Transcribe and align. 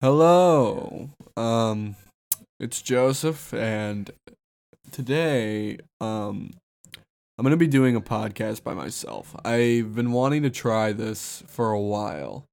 Hello. 0.00 1.10
Um 1.36 1.96
it's 2.60 2.82
Joseph 2.82 3.52
and 3.52 4.08
today 4.92 5.78
um 6.00 6.52
I'm 7.36 7.42
going 7.42 7.50
to 7.50 7.56
be 7.56 7.66
doing 7.66 7.96
a 7.96 8.00
podcast 8.00 8.62
by 8.62 8.74
myself. 8.74 9.34
I've 9.44 9.96
been 9.96 10.12
wanting 10.12 10.44
to 10.44 10.50
try 10.50 10.92
this 10.92 11.42
for 11.48 11.72
a 11.72 11.80
while. 11.80 12.44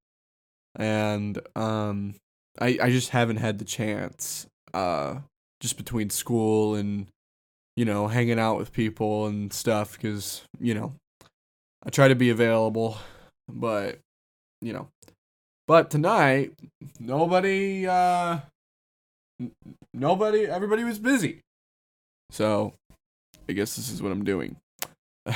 And 0.76 1.40
um 1.56 2.16
I 2.60 2.80
I 2.82 2.90
just 2.90 3.10
haven't 3.10 3.38
had 3.38 3.60
the 3.60 3.66
chance 3.66 4.48
uh 4.74 5.20
just 5.60 5.78
between 5.78 6.10
school 6.10 6.74
and 6.74 7.06
you 7.76 7.86
know, 7.86 8.08
hanging 8.08 8.40
out 8.40 8.58
with 8.58 8.74
people 8.74 9.28
and 9.28 9.54
stuff 9.54 10.00
cuz 10.00 10.42
you 10.60 10.74
know, 10.74 10.96
I 11.84 11.92
try 11.92 12.08
to 12.08 12.16
be 12.16 12.32
available, 12.32 12.98
but 13.48 14.00
you 14.64 14.74
know, 14.74 14.88
but 15.68 15.90
tonight, 15.90 16.54
nobody, 17.00 17.88
uh, 17.88 18.40
n- 19.40 19.52
nobody, 19.94 20.46
everybody 20.46 20.84
was 20.84 21.00
busy. 21.00 21.42
So, 22.32 22.74
I 23.48 23.54
guess 23.54 23.76
this 23.76 23.90
is 23.90 24.02
what 24.02 24.12
I'm 24.12 24.24
doing. 24.24 24.58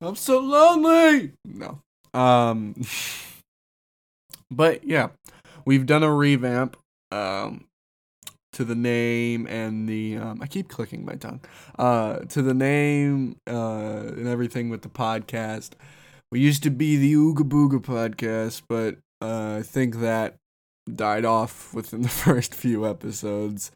I'm 0.00 0.16
so 0.16 0.38
lonely. 0.38 1.32
No. 1.44 1.80
Um, 2.14 2.74
but 4.50 4.84
yeah, 4.84 5.08
we've 5.64 5.86
done 5.86 6.02
a 6.02 6.12
revamp, 6.12 6.76
um, 7.10 7.64
to 8.58 8.64
the 8.64 8.74
name 8.74 9.46
and 9.46 9.88
the 9.88 10.16
um, 10.16 10.42
I 10.42 10.48
keep 10.48 10.68
clicking 10.68 11.04
my 11.04 11.14
tongue 11.14 11.40
uh, 11.78 12.20
to 12.30 12.42
the 12.42 12.54
name 12.54 13.36
uh, 13.48 14.02
and 14.08 14.26
everything 14.26 14.68
with 14.68 14.82
the 14.82 14.88
podcast. 14.88 15.70
We 16.30 16.40
used 16.40 16.62
to 16.64 16.70
be 16.70 16.96
the 16.96 17.14
Ooga 17.14 17.48
Booga 17.48 17.80
podcast, 17.80 18.62
but 18.68 18.98
uh, 19.20 19.56
I 19.58 19.62
think 19.62 19.96
that 20.00 20.36
died 20.92 21.24
off 21.24 21.72
within 21.74 22.02
the 22.02 22.08
first 22.08 22.54
few 22.54 22.86
episodes 22.86 23.70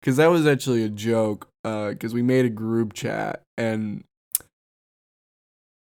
because 0.00 0.16
that 0.16 0.28
was 0.28 0.46
actually 0.46 0.84
a 0.84 0.88
joke. 0.88 1.48
Because 1.64 2.14
we 2.14 2.22
made 2.22 2.46
a 2.46 2.50
group 2.50 2.94
chat 2.94 3.42
and 3.58 4.02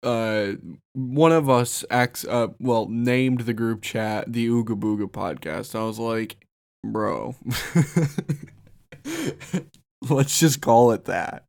uh, 0.03 0.53
one 0.95 1.33
of 1.33 1.49
us 1.49 1.85
acts 1.91 2.25
uh, 2.25 2.49
well 2.59 2.87
named 2.89 3.43
the 3.43 3.55
group 3.55 3.83
chat 3.83 4.31
the 4.33 4.49
Ooga 4.49 4.79
Booga 4.79 5.11
podcast. 5.11 5.79
I 5.79 5.85
was 5.85 5.99
like, 5.99 6.45
bro, 6.85 7.37
let's 10.11 10.39
just 10.39 10.61
call 10.61 10.91
it 10.93 11.05
that. 11.07 11.45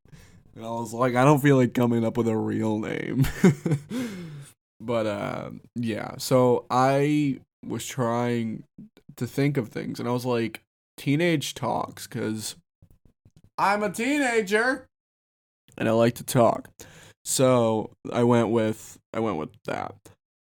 And 0.56 0.64
I 0.66 0.70
was 0.70 0.94
like, 0.94 1.16
I 1.16 1.26
don't 1.26 1.42
feel 1.42 1.58
like 1.58 1.74
coming 1.74 2.06
up 2.06 2.16
with 2.16 2.28
a 2.28 2.38
real 2.38 2.78
name. 2.80 3.28
but 4.80 5.06
uh, 5.06 5.52
yeah, 5.76 6.16
so 6.18 6.66
I 6.70 7.40
was 7.66 7.86
trying 7.86 8.64
to 9.18 9.28
think 9.28 9.58
of 9.58 9.70
things, 9.70 10.00
and 10.00 10.08
I 10.08 10.12
was 10.12 10.26
like, 10.26 10.62
teenage 10.98 11.54
talks, 11.54 12.08
because 12.08 12.56
I'm 13.58 13.84
a 13.84 13.90
teenager 13.90 14.88
and 15.78 15.88
I 15.88 15.92
like 15.92 16.16
to 16.16 16.24
talk. 16.24 16.70
So 17.26 17.92
I 18.12 18.24
went 18.24 18.50
with 18.50 18.98
I 19.14 19.20
went 19.20 19.38
with 19.38 19.50
that. 19.66 19.96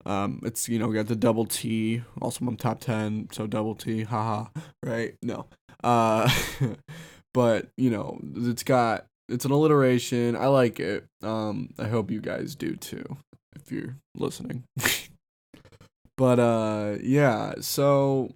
Um, 0.04 0.40
it's 0.44 0.68
you 0.68 0.78
know 0.78 0.92
got 0.92 1.06
the 1.06 1.16
double 1.16 1.44
T. 1.44 2.02
Also, 2.20 2.44
I'm 2.44 2.56
top 2.56 2.80
ten, 2.80 3.28
so 3.32 3.46
double 3.46 3.74
T. 3.74 4.02
Haha. 4.02 4.48
Right? 4.84 5.14
No. 5.22 5.46
Uh, 5.84 6.30
but 7.34 7.68
you 7.76 7.90
know 7.90 8.18
it's 8.36 8.62
got 8.62 9.06
it's 9.28 9.44
an 9.44 9.50
alliteration. 9.50 10.36
I 10.36 10.46
like 10.46 10.80
it. 10.80 11.04
Um, 11.22 11.70
I 11.78 11.88
hope 11.88 12.10
you 12.10 12.20
guys 12.20 12.54
do 12.54 12.76
too, 12.76 13.16
if 13.66 13.72
you're 13.72 13.96
listening. 14.16 14.64
but 16.16 16.38
uh, 16.38 16.96
yeah. 17.02 17.54
So, 17.60 18.34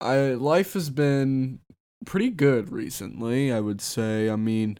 I 0.00 0.34
life 0.34 0.74
has 0.74 0.90
been 0.90 1.60
pretty 2.04 2.30
good 2.30 2.70
recently. 2.70 3.52
I 3.52 3.60
would 3.60 3.80
say. 3.80 4.28
I 4.28 4.36
mean, 4.36 4.78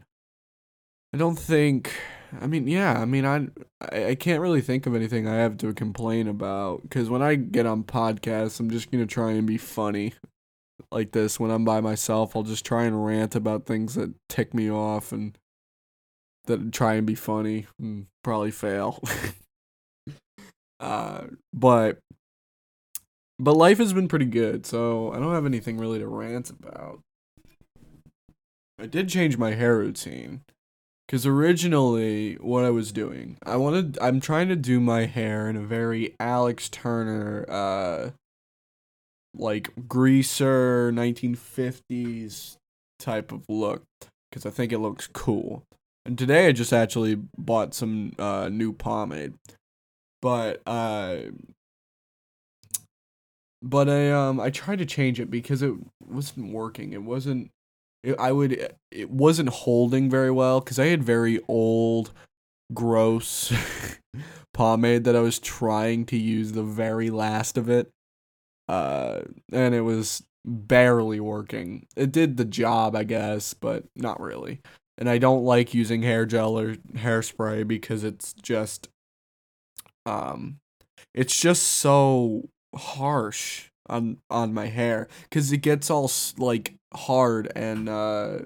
I 1.15 1.19
don't 1.19 1.39
think. 1.39 1.93
I 2.41 2.47
mean, 2.47 2.67
yeah. 2.67 3.01
I 3.01 3.05
mean, 3.05 3.25
I 3.25 3.49
I, 3.81 4.15
can't 4.15 4.41
really 4.41 4.63
think 4.63 4.87
of 4.87 4.95
anything 4.95 5.29
I 5.29 5.37
have 5.37 5.59
to 5.59 5.75
complain 5.75 6.29
about 6.29 6.83
because 6.83 7.11
when 7.11 7.23
I 7.23 7.35
get 7.35 7.67
on 7.67 7.85
podcasts, 7.85 8.59
I'm 8.61 8.71
just 8.71 8.91
gonna 8.91 9.07
try 9.07 9.33
and 9.33 9.47
be 9.47 9.59
funny 9.59 10.15
like 10.91 11.13
this 11.13 11.39
when 11.39 11.51
I'm 11.51 11.65
by 11.65 11.81
myself. 11.81 12.35
I'll 12.35 12.43
just 12.43 12.65
try 12.65 12.85
and 12.85 13.05
rant 13.05 13.35
about 13.35 13.67
things 13.67 13.95
that 13.95 14.15
tick 14.29 14.55
me 14.55 14.71
off 14.71 15.13
and 15.13 15.37
that 16.47 16.73
try 16.73 16.95
and 16.95 17.07
be 17.07 17.15
funny 17.15 17.67
and 17.79 18.07
probably 18.25 18.51
fail. 18.51 19.03
uh, 20.81 21.25
but 21.53 21.99
but 23.39 23.57
life 23.57 23.79
has 23.79 23.93
been 23.93 24.09
pretty 24.09 24.27
good, 24.27 24.67
so 24.67 25.13
I 25.13 25.19
don't 25.19 25.35
have 25.35 25.47
anything 25.47 25.79
really 25.79 25.99
to 25.99 26.07
rant 26.07 26.51
about. 26.51 27.01
I 28.79 28.87
did 28.87 29.09
change 29.09 29.37
my 29.37 29.53
hair 29.53 29.79
routine 29.79 30.43
cuz 31.09 31.27
originally 31.27 32.35
what 32.37 32.65
I 32.65 32.71
was 32.71 32.93
doing, 32.93 33.39
I 33.45 33.57
wanted 33.57 33.99
I'm 34.01 34.21
trying 34.21 34.49
to 34.49 34.57
do 34.57 34.81
my 34.81 35.07
hair 35.07 35.49
in 35.49 35.57
a 35.57 35.63
very 35.63 36.15
Alex 36.19 36.69
Turner 36.69 37.45
uh 37.49 38.11
like 39.35 39.71
greaser 39.89 40.93
1950s 40.93 42.57
type 42.99 43.33
of 43.33 43.45
look 43.49 43.83
because 44.31 44.47
I 44.47 44.51
think 44.51 44.73
it 44.73 44.79
looks 44.79 45.07
cool. 45.07 45.65
And 46.05 46.19
today 46.19 46.49
I 46.49 46.53
just 46.53 46.73
actually 46.73 47.17
bought 47.39 47.75
some 47.75 48.13
uh, 48.19 48.49
new 48.49 48.73
pomade, 48.73 49.35
but 50.21 50.61
uh, 50.67 51.17
but 53.63 53.89
I 53.89 54.11
um 54.11 54.41
I 54.41 54.51
tried 54.51 54.79
to 54.81 54.87
change 54.87 55.21
it 55.21 55.31
because 55.31 55.63
it 55.63 55.75
wasn't 56.05 56.53
working. 56.53 56.93
It 56.93 57.03
wasn't. 57.03 57.51
It, 58.03 58.19
I 58.19 58.33
would. 58.33 58.75
It 58.91 59.11
wasn't 59.11 59.51
holding 59.51 60.11
very 60.11 60.31
well 60.31 60.61
because 60.61 60.79
I 60.81 60.87
had 60.87 61.05
very 61.05 61.41
old, 61.47 62.11
gross 62.75 63.53
pomade 64.55 65.05
that 65.05 65.17
I 65.17 65.21
was 65.21 65.39
trying 65.39 66.07
to 66.07 66.17
use 66.19 66.53
the 66.53 66.65
very 66.65 67.11
last 67.11 67.57
of 67.57 67.69
it 67.71 67.91
uh, 68.69 69.21
and 69.53 69.75
it 69.75 69.83
was 69.83 70.23
barely 70.45 71.21
working. 71.21 71.87
It 71.97 72.13
did 72.13 72.37
the 72.37 72.45
job, 72.45 72.97
I 72.97 73.05
guess, 73.05 73.55
but 73.55 73.85
not 73.97 74.21
really. 74.21 74.61
And 75.03 75.11
I 75.11 75.19
don't 75.19 75.43
like 75.43 75.75
using 75.75 76.03
hair 76.03 76.25
gel 76.27 76.57
or 76.57 76.77
hairspray 76.95 77.67
because 77.67 78.05
it's 78.05 78.35
just, 78.35 78.89
um, 80.07 80.59
it's 81.13 81.41
just 81.41 81.65
so 81.65 82.49
harsh 82.73 83.71
on 83.89 84.19
on 84.31 84.55
my 84.55 84.67
hair 84.67 85.09
because 85.25 85.51
it 85.51 85.57
gets 85.57 85.91
all 85.91 86.09
like 86.39 86.77
hard 86.95 87.51
and 87.57 87.89
uh, 87.89 88.39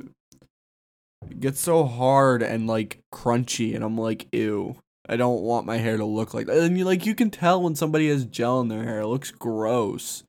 gets 1.39 1.61
so 1.61 1.85
hard 1.85 2.43
and 2.43 2.67
like 2.67 3.01
crunchy, 3.13 3.75
and 3.75 3.85
I'm 3.85 3.99
like, 3.99 4.27
ew. 4.33 4.77
I 5.07 5.17
don't 5.17 5.43
want 5.43 5.67
my 5.67 5.77
hair 5.77 5.99
to 5.99 6.07
look 6.07 6.33
like 6.33 6.47
that. 6.47 6.57
And 6.57 6.79
you 6.79 6.87
like 6.87 7.05
you 7.05 7.15
can 7.15 7.29
tell 7.29 7.63
when 7.63 7.75
somebody 7.75 8.09
has 8.09 8.25
gel 8.25 8.63
in 8.63 8.69
their 8.69 8.85
hair. 8.85 9.01
It 9.01 9.09
looks 9.09 9.31
gross. 9.31 10.25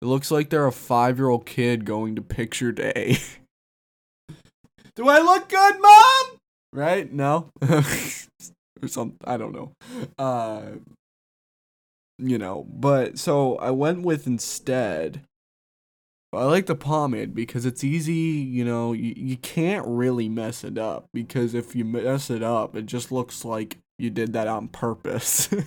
It 0.00 0.04
looks 0.04 0.30
like 0.30 0.50
they're 0.50 0.68
a 0.68 0.70
five 0.70 1.18
year 1.18 1.28
old 1.28 1.44
kid 1.44 1.84
going 1.84 2.14
to 2.14 2.22
picture 2.22 2.70
day. 2.70 3.18
Do 4.96 5.08
I 5.08 5.20
look 5.20 5.48
good, 5.48 5.80
mom? 5.80 6.38
Right? 6.72 7.12
No? 7.12 7.50
or 7.62 8.88
some 8.88 9.14
I 9.24 9.36
don't 9.36 9.52
know. 9.52 9.72
Uh 10.18 10.62
you 12.18 12.38
know, 12.38 12.66
but 12.68 13.18
so 13.18 13.56
I 13.56 13.70
went 13.70 14.02
with 14.02 14.26
instead 14.26 15.22
I 16.32 16.44
like 16.44 16.66
the 16.66 16.74
pomade 16.74 17.34
because 17.34 17.64
it's 17.64 17.84
easy, 17.84 18.12
you 18.12 18.64
know, 18.64 18.92
you, 18.92 19.14
you 19.16 19.36
can't 19.36 19.86
really 19.86 20.28
mess 20.28 20.64
it 20.64 20.78
up 20.78 21.06
because 21.14 21.54
if 21.54 21.76
you 21.76 21.84
mess 21.84 22.30
it 22.30 22.42
up, 22.42 22.74
it 22.76 22.86
just 22.86 23.12
looks 23.12 23.44
like 23.44 23.78
you 23.98 24.10
did 24.10 24.32
that 24.32 24.48
on 24.48 24.68
purpose. 24.68 25.48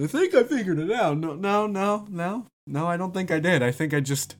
I 0.00 0.06
think 0.06 0.34
I 0.34 0.42
figured 0.42 0.78
it 0.78 0.90
out. 0.90 1.18
No, 1.18 1.34
no, 1.34 1.66
no, 1.66 2.06
no, 2.08 2.46
no. 2.66 2.86
I 2.86 2.96
don't 2.96 3.12
think 3.12 3.30
I 3.30 3.38
did. 3.38 3.62
I 3.62 3.70
think 3.70 3.92
I 3.92 4.00
just 4.00 4.36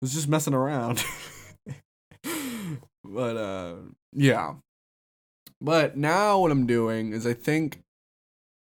was 0.00 0.14
just 0.14 0.28
messing 0.28 0.54
around. 0.54 1.04
but 3.12 3.36
uh, 3.36 3.74
yeah. 4.12 4.54
But 5.60 5.96
now 5.96 6.40
what 6.40 6.50
I'm 6.50 6.66
doing 6.66 7.12
is 7.12 7.26
I 7.26 7.34
think 7.34 7.80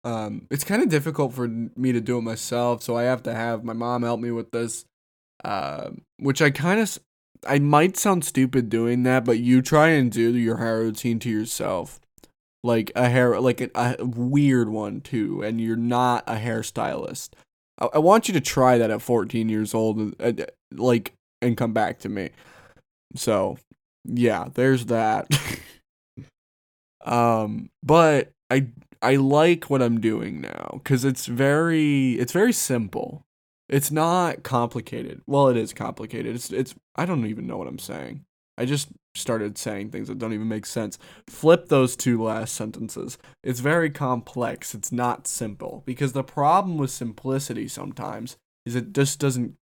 um 0.03 0.47
it's 0.49 0.63
kind 0.63 0.81
of 0.81 0.89
difficult 0.89 1.33
for 1.33 1.47
me 1.47 1.91
to 1.91 2.01
do 2.01 2.17
it 2.17 2.21
myself, 2.21 2.83
so 2.83 2.95
I 2.97 3.03
have 3.03 3.23
to 3.23 3.33
have 3.33 3.63
my 3.63 3.73
mom 3.73 4.03
help 4.03 4.19
me 4.19 4.31
with 4.31 4.51
this 4.51 4.85
uh, 5.43 5.91
which 6.17 6.41
I 6.41 6.49
kind 6.49 6.79
of 6.79 6.99
I 7.47 7.59
might 7.59 7.97
sound 7.97 8.23
stupid 8.23 8.69
doing 8.69 9.03
that, 9.03 9.25
but 9.25 9.39
you 9.39 9.61
try 9.61 9.89
and 9.89 10.11
do 10.11 10.35
your 10.37 10.57
hair 10.57 10.79
routine 10.79 11.17
to 11.19 11.29
yourself, 11.29 11.99
like 12.63 12.91
a 12.95 13.09
hair 13.09 13.39
like 13.39 13.61
a, 13.61 13.69
a 13.73 14.05
weird 14.05 14.69
one 14.69 15.01
too, 15.01 15.41
and 15.41 15.59
you're 15.59 15.75
not 15.75 16.23
a 16.27 16.35
hairstylist. 16.35 17.29
I, 17.79 17.87
I 17.95 17.97
want 17.97 18.27
you 18.27 18.33
to 18.35 18.41
try 18.41 18.77
that 18.77 18.91
at 18.91 19.01
14 19.01 19.49
years 19.49 19.73
old, 19.73 20.13
uh, 20.19 20.33
like, 20.71 21.13
and 21.41 21.57
come 21.57 21.73
back 21.73 21.99
to 21.99 22.09
me. 22.09 22.29
So, 23.15 23.57
yeah, 24.05 24.47
there's 24.53 24.87
that. 24.87 25.27
um, 27.05 27.69
but 27.83 28.31
I 28.49 28.67
I 29.01 29.15
like 29.15 29.69
what 29.69 29.81
I'm 29.81 29.99
doing 29.99 30.41
now 30.41 30.81
cuz 30.83 31.05
it's 31.05 31.25
very 31.25 32.13
it's 32.13 32.33
very 32.33 32.53
simple. 32.53 33.25
It's 33.69 33.91
not 33.91 34.43
complicated. 34.43 35.21
Well, 35.25 35.47
it 35.47 35.57
is 35.57 35.73
complicated. 35.73 36.35
It's 36.35 36.51
it's 36.51 36.75
I 36.95 37.05
don't 37.05 37.25
even 37.25 37.47
know 37.47 37.57
what 37.57 37.67
I'm 37.67 37.79
saying. 37.79 38.25
I 38.57 38.65
just 38.65 38.89
started 39.15 39.57
saying 39.57 39.89
things 39.89 40.07
that 40.07 40.19
don't 40.19 40.33
even 40.33 40.47
make 40.47 40.65
sense. 40.65 40.97
Flip 41.27 41.67
those 41.67 41.95
two 41.95 42.21
last 42.21 42.53
sentences. 42.53 43.17
It's 43.43 43.59
very 43.59 43.89
complex. 43.89 44.75
It's 44.75 44.91
not 44.91 45.27
simple 45.27 45.83
because 45.85 46.13
the 46.13 46.23
problem 46.23 46.77
with 46.77 46.91
simplicity 46.91 47.67
sometimes 47.67 48.37
is 48.65 48.75
it 48.75 48.93
just 48.93 49.19
doesn't 49.19 49.55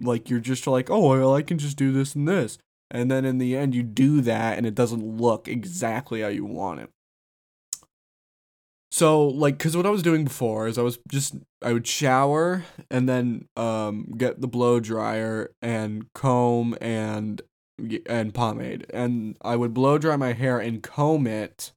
like 0.00 0.28
you're 0.28 0.40
just 0.40 0.66
like, 0.66 0.90
"Oh, 0.90 1.10
well, 1.10 1.34
I 1.34 1.42
can 1.42 1.58
just 1.58 1.76
do 1.76 1.92
this 1.92 2.14
and 2.14 2.26
this." 2.26 2.58
And 2.90 3.10
then 3.10 3.24
in 3.24 3.38
the 3.38 3.56
end 3.56 3.74
you 3.74 3.82
do 3.82 4.20
that 4.20 4.56
and 4.56 4.66
it 4.66 4.74
doesn't 4.74 5.04
look 5.04 5.48
exactly 5.48 6.20
how 6.20 6.28
you 6.28 6.44
want 6.44 6.80
it. 6.80 6.90
So 8.94 9.26
like 9.26 9.58
cuz 9.58 9.76
what 9.76 9.86
I 9.86 9.90
was 9.90 10.04
doing 10.04 10.22
before 10.22 10.68
is 10.68 10.78
I 10.78 10.82
was 10.82 11.00
just 11.10 11.34
I 11.60 11.72
would 11.72 11.84
shower 11.84 12.62
and 12.92 13.08
then 13.08 13.48
um 13.56 14.14
get 14.16 14.40
the 14.40 14.46
blow 14.46 14.78
dryer 14.78 15.50
and 15.60 16.06
comb 16.12 16.76
and 16.80 17.42
and 18.06 18.32
pomade. 18.32 18.86
And 18.90 19.36
I 19.42 19.56
would 19.56 19.74
blow 19.74 19.98
dry 19.98 20.14
my 20.14 20.32
hair 20.32 20.60
and 20.60 20.80
comb 20.80 21.26
it 21.26 21.72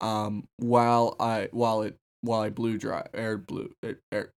um 0.00 0.48
while 0.56 1.16
I 1.20 1.50
while 1.52 1.82
it 1.82 1.98
while 2.22 2.40
I 2.40 2.48
blew 2.48 2.78
dry 2.78 3.06
air 3.12 3.36
blew 3.36 3.74
air, 3.82 4.00
air 4.10 4.32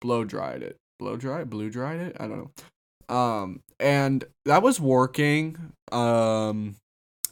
blow 0.00 0.24
dried 0.24 0.62
it. 0.62 0.78
Blow 1.00 1.16
dry 1.16 1.42
blew 1.42 1.70
dried 1.70 1.98
it? 1.98 2.16
I 2.20 2.28
don't 2.28 2.38
know. 2.38 3.14
Um 3.16 3.63
and 3.80 4.24
that 4.44 4.62
was 4.62 4.80
working 4.80 5.72
um 5.92 6.76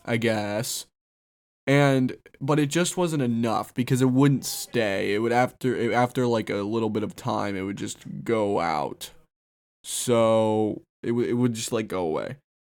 I 0.05 0.17
guess 0.17 0.87
and 1.67 2.17
but 2.41 2.59
it 2.59 2.67
just 2.67 2.97
wasn't 2.97 3.23
enough 3.23 3.73
because 3.75 4.03
it 4.03 4.11
wouldn't 4.11 4.45
stay. 4.45 5.15
It 5.15 5.19
would 5.19 5.33
after 5.33 5.93
after 5.93 6.27
like 6.27 6.51
a 6.51 6.57
little 6.57 6.91
bit 6.91 7.03
of 7.03 7.15
time, 7.15 7.57
it 7.57 7.63
would 7.63 7.77
just 7.77 7.99
go 8.25 8.61
out. 8.61 9.11
So 9.85 10.83
it 11.03 11.13
would 11.13 11.29
it 11.29 11.35
would 11.35 11.55
just 11.55 11.73
like 11.73 11.89
go 11.89 12.03
away. 12.03 12.37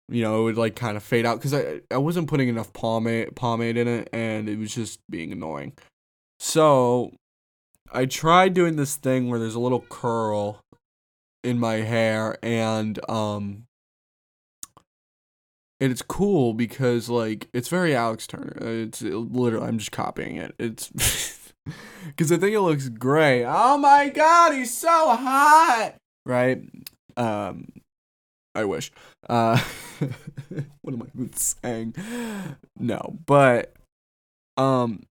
You 0.09 0.21
know, 0.21 0.41
it 0.41 0.43
would 0.43 0.57
like 0.57 0.75
kind 0.75 0.97
of 0.97 1.03
fade 1.03 1.25
out 1.25 1.37
because 1.37 1.53
I 1.53 1.81
I 1.89 1.97
wasn't 1.97 2.27
putting 2.27 2.49
enough 2.49 2.73
pomade 2.73 3.35
pomade 3.35 3.77
in 3.77 3.87
it, 3.87 4.09
and 4.11 4.49
it 4.49 4.59
was 4.59 4.75
just 4.75 4.99
being 5.09 5.31
annoying. 5.31 5.73
So 6.39 7.13
I 7.91 8.05
tried 8.05 8.53
doing 8.53 8.75
this 8.75 8.97
thing 8.97 9.29
where 9.29 9.39
there's 9.39 9.55
a 9.55 9.61
little 9.61 9.85
curl 9.89 10.59
in 11.43 11.59
my 11.59 11.75
hair, 11.75 12.37
and 12.43 12.99
um 13.09 13.65
and 15.79 15.91
it's 15.91 16.01
cool 16.01 16.53
because 16.53 17.09
like 17.09 17.49
it's 17.53 17.67
very 17.67 17.95
Alex 17.95 18.25
Turner. 18.25 18.55
It's 18.61 19.01
it, 19.01 19.13
literally 19.13 19.67
I'm 19.67 19.77
just 19.77 19.91
copying 19.91 20.37
it. 20.37 20.55
It's 20.57 20.87
because 22.07 22.31
I 22.31 22.37
think 22.37 22.53
it 22.53 22.61
looks 22.61 22.87
great. 22.89 23.43
Oh 23.45 23.77
my 23.77 24.09
god, 24.09 24.53
he's 24.53 24.75
so 24.75 24.87
hot, 24.87 25.95
right? 26.25 26.61
Um, 27.17 27.67
I 28.55 28.63
wish. 28.65 28.91
Uh, 29.29 29.57
what 30.81 30.93
am 30.93 31.01
I 31.03 31.05
even 31.15 31.33
saying? 31.33 31.95
No, 32.79 33.17
but 33.25 33.73
um, 34.55 35.03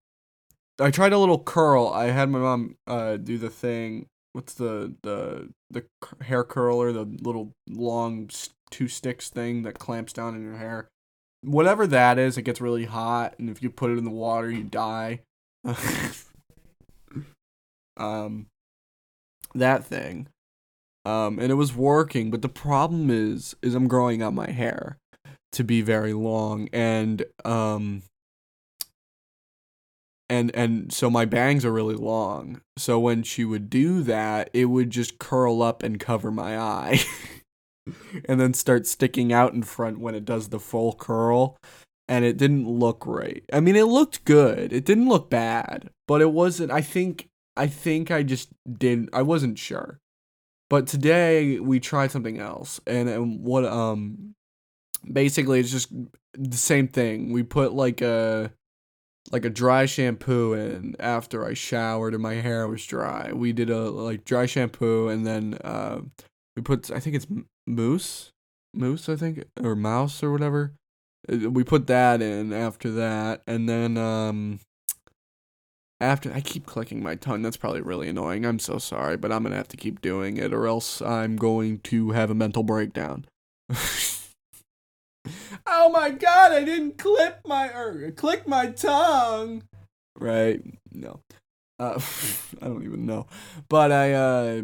I 0.81 0.91
tried 0.91 1.13
a 1.13 1.19
little 1.19 1.39
curl. 1.39 1.89
I 1.89 2.07
had 2.07 2.31
my 2.31 2.39
mom 2.39 2.77
uh 2.87 3.19
do 3.19 3.37
the 3.37 3.51
thing. 3.51 4.07
What's 4.33 4.55
the 4.55 4.95
the 5.03 5.51
the 5.71 5.85
hair 6.23 6.45
curler? 6.45 6.93
The 6.93 7.05
little 7.05 7.53
long 7.69 8.31
two 8.71 8.89
sticks 8.89 9.29
thing 9.29 9.63
that 9.63 9.79
clamps 9.79 10.13
down 10.13 10.35
in 10.35 10.43
your 10.43 10.57
hair. 10.57 10.89
Whatever 11.43 11.87
that 11.89 12.19
is, 12.19 12.39
it 12.39 12.43
gets 12.43 12.61
really 12.61 12.85
hot, 12.85 13.35
and 13.39 13.51
if 13.51 13.63
you 13.63 13.71
put 13.71 13.91
it 13.91 13.99
in 13.99 14.05
the 14.05 14.11
water, 14.11 14.51
you 14.51 14.63
die. 14.63 15.21
um, 17.97 18.47
that 19.55 19.85
thing. 19.85 20.29
Um, 21.05 21.41
and 21.41 21.51
it 21.51 21.57
was 21.57 21.75
working, 21.75 22.31
but 22.31 22.43
the 22.43 22.49
problem 22.49 23.11
is, 23.11 23.57
is 23.61 23.75
I'm 23.75 23.89
growing 23.89 24.23
out 24.23 24.35
my 24.35 24.51
hair 24.51 24.99
to 25.51 25.65
be 25.65 25.83
very 25.83 26.13
long, 26.13 26.69
and 26.73 27.25
um, 27.45 28.03
and 30.33 30.51
and 30.55 30.91
so 30.91 31.11
my 31.11 31.27
bangs 31.27 31.63
are 31.63 31.73
really 31.73 31.95
long. 31.95 32.63
So 32.79 32.99
when 32.99 33.23
she 33.23 33.45
would 33.45 33.69
do 33.69 34.03
that, 34.05 34.49
it 34.55 34.65
would 34.65 34.89
just 34.89 35.19
curl 35.19 35.61
up 35.63 35.83
and 35.83 36.01
cover 36.01 36.31
my 36.31 36.59
eye. 36.59 37.01
and 38.25 38.41
then 38.41 38.55
start 38.55 38.87
sticking 38.87 39.31
out 39.31 39.53
in 39.53 39.63
front 39.63 40.01
when 40.01 40.15
it 40.15 40.25
does 40.25 40.49
the 40.49 40.59
full 40.59 40.95
curl 40.95 41.59
and 42.09 42.25
it 42.25 42.39
didn't 42.39 42.67
look 42.67 43.05
right. 43.07 43.45
I 43.53 43.61
mean, 43.61 43.77
it 43.77 43.85
looked 43.85 44.25
good. 44.25 44.73
It 44.73 44.87
didn't 44.87 45.09
look 45.09 45.29
bad, 45.29 45.91
but 46.09 46.23
it 46.23 46.33
wasn't 46.33 46.71
I 46.71 46.81
think 46.81 47.29
I 47.55 47.67
think 47.67 48.11
I 48.11 48.23
just 48.23 48.49
didn't 48.79 49.11
I 49.13 49.21
wasn't 49.21 49.59
sure. 49.59 49.99
But 50.71 50.87
today 50.87 51.61
we 51.61 51.79
tried 51.79 52.11
something 52.11 52.39
else 52.39 52.81
and, 52.87 53.07
and 53.07 53.43
what 53.43 53.67
um 53.67 54.35
basically 55.13 55.61
it's 55.61 55.71
just 55.71 55.93
the 56.33 56.57
same 56.57 56.89
thing. 56.89 57.33
We 57.33 57.43
put 57.43 57.75
like 57.75 58.01
a 58.01 58.51
like 59.31 59.45
a 59.45 59.51
dry 59.51 59.87
shampoo 59.87 60.53
and 60.53 60.97
after 60.99 61.45
I 61.47 61.55
showered 61.55 62.15
and 62.15 62.23
my 62.23 62.35
hair 62.35 62.67
was 62.67 62.85
dry. 62.85 63.33
We 63.33 63.53
did 63.53 63.71
a 63.71 63.91
like 63.91 64.25
dry 64.25 64.47
shampoo 64.47 65.09
and 65.09 65.27
then 65.27 65.55
uh 65.63 66.01
we 66.57 66.63
put 66.63 66.91
I 66.91 66.99
think 66.99 67.17
it's 67.17 67.27
mousse, 67.67 68.33
mousse 68.75 69.09
I 69.09 69.17
think 69.17 69.45
or 69.63 69.77
mouse 69.77 70.23
or 70.23 70.33
whatever. 70.33 70.73
Uh, 71.31 71.51
we 71.51 71.63
put 71.63 71.87
that 71.87 72.21
in 72.21 72.53
after 72.53 72.91
that, 72.91 73.43
and 73.47 73.69
then 73.69 73.97
um 73.97 74.59
after 76.01 76.33
I 76.33 76.41
keep 76.41 76.67
clicking 76.67 77.03
my 77.03 77.15
tongue. 77.15 77.43
That's 77.43 77.57
probably 77.57 77.81
really 77.81 78.09
annoying. 78.09 78.45
I'm 78.45 78.59
so 78.59 78.79
sorry, 78.79 79.17
but 79.17 79.31
I'm 79.31 79.45
gonna 79.45 79.57
have 79.57 79.69
to 79.69 79.77
keep 79.77 80.01
doing 80.01 80.37
it, 80.37 80.53
or 80.53 80.67
else 80.67 81.01
I'm 81.01 81.37
going 81.37 81.79
to 81.81 82.11
have 82.11 82.31
a 82.31 82.35
mental 82.35 82.65
breakdown. 82.65 83.27
oh 85.67 85.91
my 85.91 86.11
god! 86.11 86.53
I 86.53 86.65
didn't 86.65 86.99
clip 86.99 87.41
my 87.47 87.69
or 87.69 88.11
click 88.13 88.47
my 88.47 88.67
tongue. 88.71 89.63
Right? 90.19 90.63
No. 90.93 91.21
Uh, 91.79 92.01
I 92.63 92.67
don't 92.67 92.85
even 92.85 93.07
know. 93.07 93.27
But 93.69 93.93
I 93.93 94.13
uh 94.13 94.63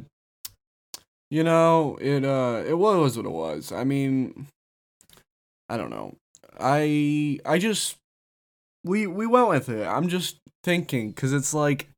you 1.31 1.45
know, 1.45 1.99
it 2.01 2.25
uh 2.25 2.63
it 2.67 2.79
was 2.79 3.17
what 3.17 3.27
it 3.27 3.33
was. 3.33 3.73
I 3.73 3.85
mean, 3.85 4.47
I 5.69 5.77
don't 5.77 5.91
know. 5.91 6.17
I 6.59 7.39
I 7.45 7.59
just 7.59 7.97
we 8.85 9.07
we 9.07 9.27
went 9.27 9.49
with 9.49 9.69
it. 9.69 9.87
I'm 9.87 10.09
just 10.09 10.39
thinking 10.65 11.13
cuz 11.13 11.33
it's 11.33 11.53
like 11.53 11.89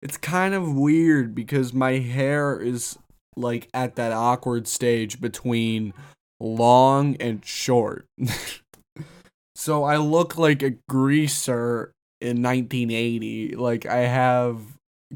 it's 0.00 0.16
kind 0.16 0.54
of 0.54 0.74
weird 0.74 1.34
because 1.34 1.72
my 1.72 1.98
hair 1.98 2.60
is 2.60 2.98
like 3.36 3.68
at 3.74 3.96
that 3.96 4.12
awkward 4.12 4.68
stage 4.68 5.20
between 5.20 5.92
long 6.40 7.16
and 7.16 7.44
short. 7.44 8.06
so 9.54 9.84
I 9.84 9.96
look 9.96 10.38
like 10.38 10.62
a 10.62 10.76
greaser 10.88 11.92
in 12.20 12.42
1980. 12.42 13.56
Like 13.56 13.86
I 13.86 14.00
have 14.00 14.60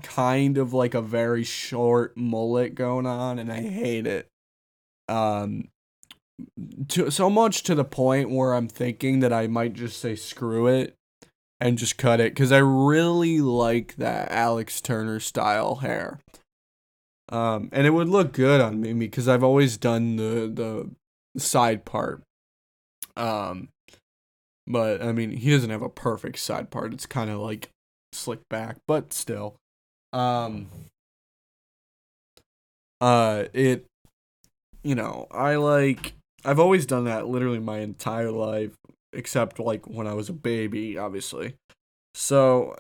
kind 0.02 0.58
of 0.58 0.72
like 0.72 0.94
a 0.94 1.02
very 1.02 1.44
short 1.44 2.16
mullet 2.16 2.74
going 2.74 3.06
on 3.06 3.38
and 3.38 3.52
I 3.52 3.60
hate 3.60 4.06
it. 4.06 4.28
Um 5.08 5.68
to 6.88 7.10
so 7.10 7.28
much 7.30 7.62
to 7.64 7.74
the 7.74 7.84
point 7.84 8.30
where 8.30 8.54
I'm 8.54 8.68
thinking 8.68 9.20
that 9.20 9.32
I 9.32 9.46
might 9.46 9.74
just 9.74 10.00
say 10.00 10.16
screw 10.16 10.66
it 10.66 10.96
and 11.60 11.78
just 11.78 11.98
cut 11.98 12.20
it 12.20 12.34
cuz 12.34 12.50
I 12.50 12.58
really 12.58 13.40
like 13.40 13.96
that 13.96 14.30
Alex 14.32 14.80
Turner 14.80 15.20
style 15.20 15.76
hair. 15.76 16.20
Um 17.28 17.68
and 17.72 17.86
it 17.86 17.90
would 17.90 18.08
look 18.08 18.32
good 18.32 18.60
on 18.60 18.80
me 18.80 18.92
because 18.94 19.28
I've 19.28 19.44
always 19.44 19.76
done 19.76 20.16
the 20.16 20.50
the 20.52 20.90
side 21.36 21.84
part. 21.84 22.22
Um 23.16 23.68
but 24.66 25.02
I 25.02 25.12
mean, 25.12 25.32
he 25.32 25.50
doesn't 25.50 25.70
have 25.70 25.82
a 25.82 25.88
perfect 25.88 26.38
side 26.38 26.70
part. 26.70 26.94
It's 26.94 27.06
kind 27.06 27.30
of 27.30 27.40
like 27.40 27.70
slick 28.12 28.40
back, 28.48 28.76
but 28.86 29.12
still 29.12 29.56
um 30.12 30.68
uh 33.00 33.44
it 33.52 33.86
you 34.82 34.94
know 34.94 35.26
i 35.30 35.56
like 35.56 36.12
i've 36.44 36.60
always 36.60 36.86
done 36.86 37.04
that 37.04 37.26
literally 37.26 37.58
my 37.58 37.78
entire 37.78 38.30
life 38.30 38.72
except 39.12 39.58
like 39.58 39.86
when 39.88 40.06
i 40.06 40.12
was 40.12 40.28
a 40.28 40.32
baby 40.32 40.98
obviously 40.98 41.54
so 42.14 42.76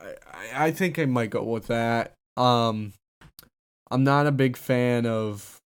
i 0.00 0.66
i 0.66 0.70
think 0.70 0.98
i 0.98 1.04
might 1.04 1.30
go 1.30 1.42
with 1.42 1.68
that 1.68 2.12
um 2.36 2.92
i'm 3.90 4.04
not 4.04 4.26
a 4.26 4.32
big 4.32 4.56
fan 4.56 5.06
of 5.06 5.58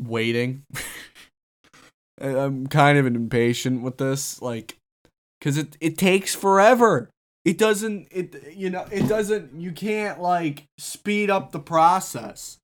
waiting 0.00 0.62
i'm 2.20 2.66
kind 2.66 2.98
of 2.98 3.06
impatient 3.06 3.82
with 3.82 3.98
this 3.98 4.40
like 4.40 4.78
because 5.38 5.58
it, 5.58 5.76
it 5.80 5.98
takes 5.98 6.34
forever. 6.34 7.10
It 7.44 7.58
doesn't 7.58 8.08
it 8.10 8.54
you 8.54 8.70
know 8.70 8.86
it 8.90 9.08
doesn't 9.08 9.60
you 9.60 9.72
can't 9.72 10.20
like 10.20 10.64
speed 10.78 11.30
up 11.30 11.52
the 11.52 11.60
process. 11.60 12.58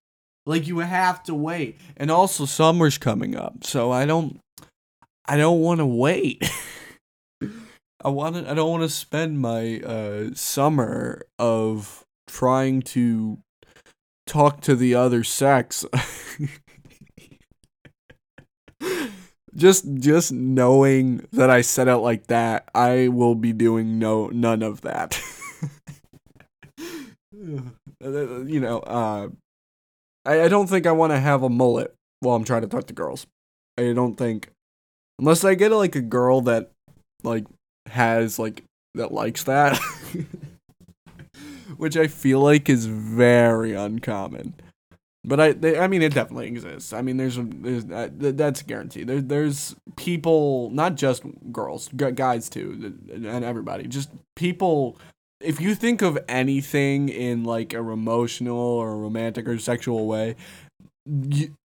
Like 0.45 0.67
you 0.67 0.79
have 0.79 1.23
to 1.23 1.33
wait. 1.33 1.77
And 1.95 2.11
also 2.11 2.45
summer's 2.45 2.97
coming 2.97 3.35
up 3.35 3.63
so 3.63 3.91
i 3.91 4.05
don't 4.05 4.39
i 5.25 5.37
don't 5.37 5.61
want 5.61 5.79
to 5.79 5.85
wait. 5.85 6.43
I 8.05 8.09
want 8.09 8.35
to 8.35 8.51
I 8.51 8.53
don't 8.53 8.69
want 8.69 8.83
to 8.83 8.89
spend 8.89 9.39
my 9.39 9.79
uh 9.79 10.31
summer 10.33 11.21
of 11.39 12.03
trying 12.27 12.81
to 12.81 13.37
talk 14.27 14.59
to 14.61 14.75
the 14.75 14.93
other 14.95 15.23
sex. 15.23 15.85
just 19.55 19.85
just 19.95 20.31
knowing 20.31 21.27
that 21.31 21.49
I 21.49 21.61
set 21.61 21.87
out 21.87 22.01
like 22.01 22.27
that, 22.27 22.69
I 22.73 23.09
will 23.09 23.35
be 23.35 23.53
doing 23.53 23.99
no 23.99 24.27
none 24.27 24.63
of 24.63 24.81
that. 24.81 25.21
you 27.33 28.59
know, 28.59 28.79
uh 28.79 29.29
I, 30.25 30.43
I 30.43 30.47
don't 30.47 30.67
think 30.67 30.87
I 30.87 30.91
want 30.91 31.11
to 31.11 31.19
have 31.19 31.43
a 31.43 31.49
mullet 31.49 31.93
while 32.19 32.35
I'm 32.35 32.45
trying 32.45 32.61
to 32.61 32.67
talk 32.67 32.87
to 32.87 32.93
girls. 32.93 33.27
I 33.77 33.93
don't 33.93 34.15
think 34.15 34.49
unless 35.19 35.43
I 35.43 35.55
get 35.55 35.71
like 35.71 35.95
a 35.95 36.01
girl 36.01 36.41
that 36.41 36.71
like 37.23 37.45
has 37.87 38.39
like 38.39 38.63
that 38.95 39.11
likes 39.11 39.43
that 39.43 39.77
which 41.77 41.97
I 41.97 42.07
feel 42.07 42.39
like 42.39 42.69
is 42.69 42.85
very 42.85 43.73
uncommon. 43.73 44.53
But 45.25 45.39
I, 45.39 45.51
they, 45.53 45.79
I 45.79 45.87
mean, 45.87 46.01
it 46.01 46.13
definitely 46.13 46.47
exists. 46.47 46.91
I 46.91 47.01
mean, 47.01 47.15
there's, 47.15 47.37
there's 47.39 47.85
uh, 47.89 48.09
that's 48.11 48.61
guaranteed. 48.61 49.07
There, 49.07 49.21
there's 49.21 49.75
people, 49.95 50.69
not 50.71 50.95
just 50.95 51.23
girls, 51.51 51.87
guys 51.89 52.49
too, 52.49 52.93
and 53.11 53.25
everybody. 53.45 53.87
Just 53.87 54.09
people. 54.35 54.97
If 55.39 55.59
you 55.59 55.75
think 55.75 56.01
of 56.01 56.17
anything 56.27 57.09
in 57.09 57.43
like 57.43 57.73
a 57.73 57.79
emotional 57.79 58.57
or 58.57 58.97
romantic 58.97 59.47
or 59.47 59.59
sexual 59.59 60.07
way, 60.07 60.35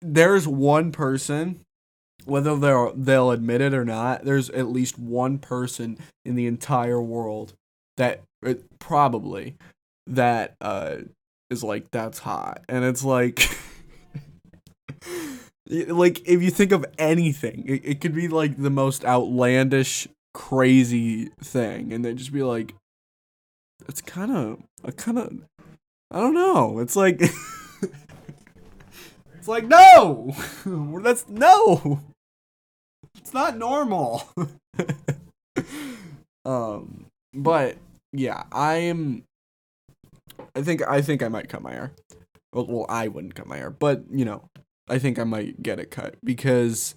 there's 0.01 0.47
one 0.47 0.91
person, 0.91 1.61
whether 2.25 2.55
they'll 2.55 2.93
they'll 2.95 3.31
admit 3.31 3.61
it 3.61 3.73
or 3.73 3.85
not. 3.85 4.25
There's 4.25 4.49
at 4.51 4.67
least 4.67 4.97
one 4.97 5.39
person 5.39 5.97
in 6.23 6.35
the 6.35 6.47
entire 6.47 7.01
world 7.01 7.53
that 7.97 8.21
it, 8.41 8.59
uh, 8.59 8.75
probably 8.79 9.55
that 10.07 10.55
uh 10.61 10.97
is 11.49 11.63
like 11.63 11.91
that's 11.91 12.19
hot. 12.19 12.63
And 12.69 12.83
it's 12.83 13.03
like 13.03 13.47
like 15.67 16.27
if 16.27 16.41
you 16.41 16.51
think 16.51 16.71
of 16.71 16.85
anything 16.97 17.63
it, 17.67 17.81
it 17.83 18.01
could 18.01 18.13
be 18.13 18.27
like 18.27 18.61
the 18.61 18.69
most 18.69 19.05
outlandish 19.05 20.07
crazy 20.33 21.29
thing. 21.41 21.93
And 21.93 22.03
they'd 22.03 22.17
just 22.17 22.33
be 22.33 22.43
like 22.43 22.75
it's 23.87 24.01
kind 24.01 24.31
of 24.31 24.59
a 24.83 24.91
kind 24.91 25.17
of 25.17 25.33
i 26.11 26.19
don't 26.19 26.33
know. 26.33 26.79
It's 26.79 26.95
like 26.95 27.21
it's 29.35 29.47
like 29.47 29.65
no! 29.65 30.35
That's 31.03 31.27
no! 31.29 32.01
It's 33.17 33.33
not 33.33 33.57
normal. 33.57 34.23
Um 36.45 37.07
but 37.33 37.77
yeah 38.13 38.43
i 38.51 38.75
am 38.75 39.23
I 40.55 40.61
think 40.61 40.81
I 40.87 41.01
think 41.01 41.21
I 41.21 41.27
might 41.27 41.49
cut 41.49 41.61
my 41.61 41.73
hair. 41.73 41.91
Well, 42.53 42.67
well, 42.67 42.85
I 42.87 43.09
wouldn't 43.09 43.35
cut 43.35 43.47
my 43.47 43.57
hair, 43.57 43.69
but 43.69 44.05
you 44.09 44.23
know, 44.23 44.49
I 44.87 44.99
think 44.99 45.19
I 45.19 45.25
might 45.25 45.61
get 45.61 45.79
it 45.79 45.91
cut 45.91 46.15
because 46.23 46.95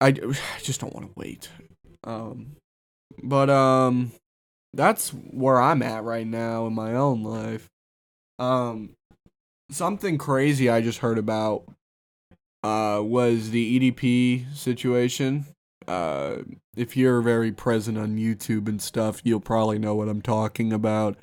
I, 0.00 0.08
I 0.08 0.60
just 0.62 0.80
don't 0.80 0.94
want 0.94 1.06
to 1.06 1.12
wait. 1.16 1.48
Um, 2.04 2.56
but 3.22 3.50
um, 3.50 4.12
that's 4.72 5.10
where 5.10 5.60
I'm 5.60 5.82
at 5.82 6.04
right 6.04 6.26
now 6.26 6.66
in 6.66 6.74
my 6.74 6.94
own 6.94 7.24
life. 7.24 7.68
Um, 8.38 8.90
something 9.70 10.16
crazy 10.16 10.70
I 10.70 10.80
just 10.80 11.00
heard 11.00 11.18
about 11.18 11.64
uh 12.62 13.00
was 13.02 13.50
the 13.50 13.92
EDP 13.92 14.54
situation. 14.54 15.46
Uh, 15.86 16.42
if 16.76 16.96
you're 16.96 17.22
very 17.22 17.50
present 17.50 17.96
on 17.96 18.18
YouTube 18.18 18.68
and 18.68 18.80
stuff, 18.80 19.20
you'll 19.24 19.40
probably 19.40 19.78
know 19.78 19.94
what 19.94 20.08
I'm 20.08 20.22
talking 20.22 20.72
about. 20.72 21.16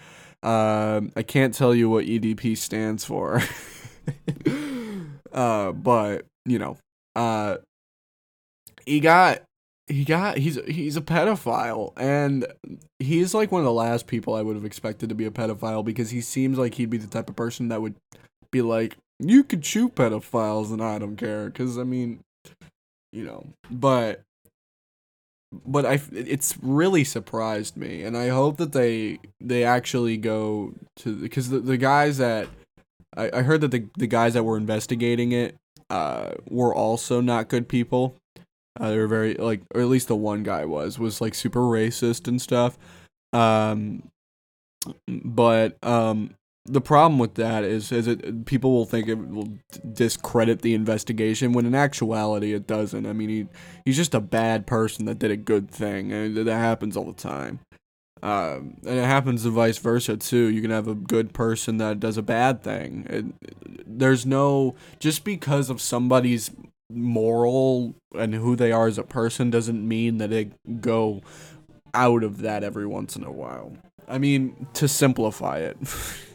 Um, 0.44 1.12
I 1.16 1.24
can't 1.24 1.54
tell 1.54 1.74
you 1.74 1.90
what 1.90 2.06
EDP 2.06 2.58
stands 2.58 3.04
for. 3.04 3.42
uh, 5.32 5.72
but 5.72 6.26
you 6.46 6.60
know, 6.60 6.78
uh, 7.16 7.58
he 8.86 9.00
got 9.00 9.42
he 9.88 10.04
got 10.04 10.38
he's 10.38 10.60
he's 10.66 10.98
a 10.98 11.02
pedophile 11.02 11.94
and 11.96 12.46
he's 12.98 13.34
like 13.34 13.52
one 13.52 13.62
of 13.62 13.66
the 13.66 13.72
last 13.72 14.08
people 14.08 14.34
I 14.34 14.42
would 14.42 14.56
have 14.56 14.66
expected 14.66 15.10
to 15.10 15.16
be 15.16 15.26
a 15.26 15.32
pedophile 15.32 15.86
because 15.86 16.10
he 16.10 16.22
seems 16.22 16.58
like 16.58 16.76
he'd 16.76 16.90
be 16.90 16.98
the 16.98 17.08
type 17.08 17.30
of 17.30 17.36
person 17.36 17.68
that 17.68 17.82
would 17.82 17.96
be 18.52 18.62
like 18.64 18.98
you 19.20 19.44
could 19.44 19.64
shoot 19.64 19.94
pedophiles 19.94 20.72
and 20.72 20.82
I 20.82 20.98
don't 20.98 21.18
care 21.18 21.52
cuz 21.52 21.78
I 21.78 21.84
mean 21.84 22.22
you 23.12 23.24
know 23.24 23.46
but 23.70 24.22
but 25.66 25.86
I 25.86 26.02
it's 26.12 26.58
really 26.62 27.04
surprised 27.04 27.78
me, 27.78 28.04
and 28.04 28.18
I 28.18 28.30
hope 28.30 28.58
that 28.58 28.72
they 28.72 29.20
they 29.40 29.64
actually 29.64 30.18
go 30.18 30.74
to 30.98 31.16
because 31.16 31.50
the, 31.50 31.60
the 31.60 31.78
guys 31.78 32.18
that 32.18 32.48
I, 33.16 33.30
I 33.34 33.42
heard 33.42 33.62
that 33.62 33.72
the 33.72 33.86
the 33.98 34.08
guys 34.08 34.34
that 34.34 34.44
were 34.44 34.58
investigating 34.58 35.32
it 35.32 35.56
uh 35.90 36.32
were 36.50 36.74
also 36.74 37.22
not 37.22 37.48
good 37.48 37.68
people. 37.68 38.16
Uh, 38.80 38.90
they 38.90 38.98
were 38.98 39.08
very 39.08 39.36
like, 39.36 39.62
or 39.74 39.82
at 39.82 39.88
least 39.88 40.08
the 40.10 40.16
one 40.16 40.44
guy 40.44 40.66
was 40.66 41.00
was 41.00 41.22
like 41.22 41.34
super 41.34 41.62
racist 41.62 42.28
and 42.28 42.42
stuff. 42.42 42.78
Um, 43.32 44.10
but 45.08 45.78
um, 45.84 46.36
the 46.66 46.82
problem 46.82 47.20
with 47.20 47.36
that 47.36 47.64
is 47.64 47.92
is 47.92 48.08
it 48.08 48.46
people 48.46 48.72
will 48.72 48.86
think 48.86 49.08
it 49.08 49.16
will 49.16 49.50
discredit 49.94 50.62
the 50.62 50.74
investigation 50.74 51.54
when 51.54 51.66
in 51.66 51.76
actuality 51.76 52.54
it 52.54 52.66
doesn't. 52.66 53.06
I 53.06 53.14
mean 53.14 53.30
he 53.30 53.48
he's 53.86 53.98
just 53.98 54.16
a 54.16 54.20
bad 54.20 54.66
person 54.66 55.06
that 55.06 55.20
did 55.20 55.32
a 55.32 55.38
good 55.38 55.70
thing. 55.70 56.12
and 56.12 56.36
that 56.36 56.52
happens 56.52 56.98
all 56.98 57.06
the 57.06 57.14
time. 57.14 57.60
Um, 58.24 58.78
and 58.88 58.98
it 58.98 59.06
happens 59.06 59.44
the 59.44 59.52
vice 59.52 59.78
versa 59.78 60.18
too. 60.18 60.50
You 60.50 60.62
can 60.62 60.72
have 60.72 60.88
a 60.88 60.96
good 60.96 61.34
person 61.34 61.78
that 61.78 62.00
does 62.00 62.18
a 62.18 62.24
bad 62.24 62.64
thing. 62.64 63.06
It, 63.10 63.26
there's 63.86 64.26
no 64.26 64.76
just 65.00 65.24
because 65.24 65.70
of 65.70 65.80
somebody's 65.80 66.50
moral 66.90 67.96
and 68.18 68.34
who 68.34 68.56
they 68.56 68.72
are 68.72 68.88
as 68.88 68.98
a 68.98 69.04
person 69.04 69.52
doesn't 69.52 69.88
mean 69.88 70.18
that 70.18 70.30
they 70.32 70.52
go 70.80 71.22
out 71.94 72.24
of 72.24 72.40
that 72.42 72.64
every 72.64 72.88
once 72.88 73.16
in 73.16 73.24
a 73.24 73.32
while. 73.32 73.78
I 74.08 74.18
mean, 74.18 74.68
to 74.74 74.88
simplify 74.88 75.60
it. 75.60 75.78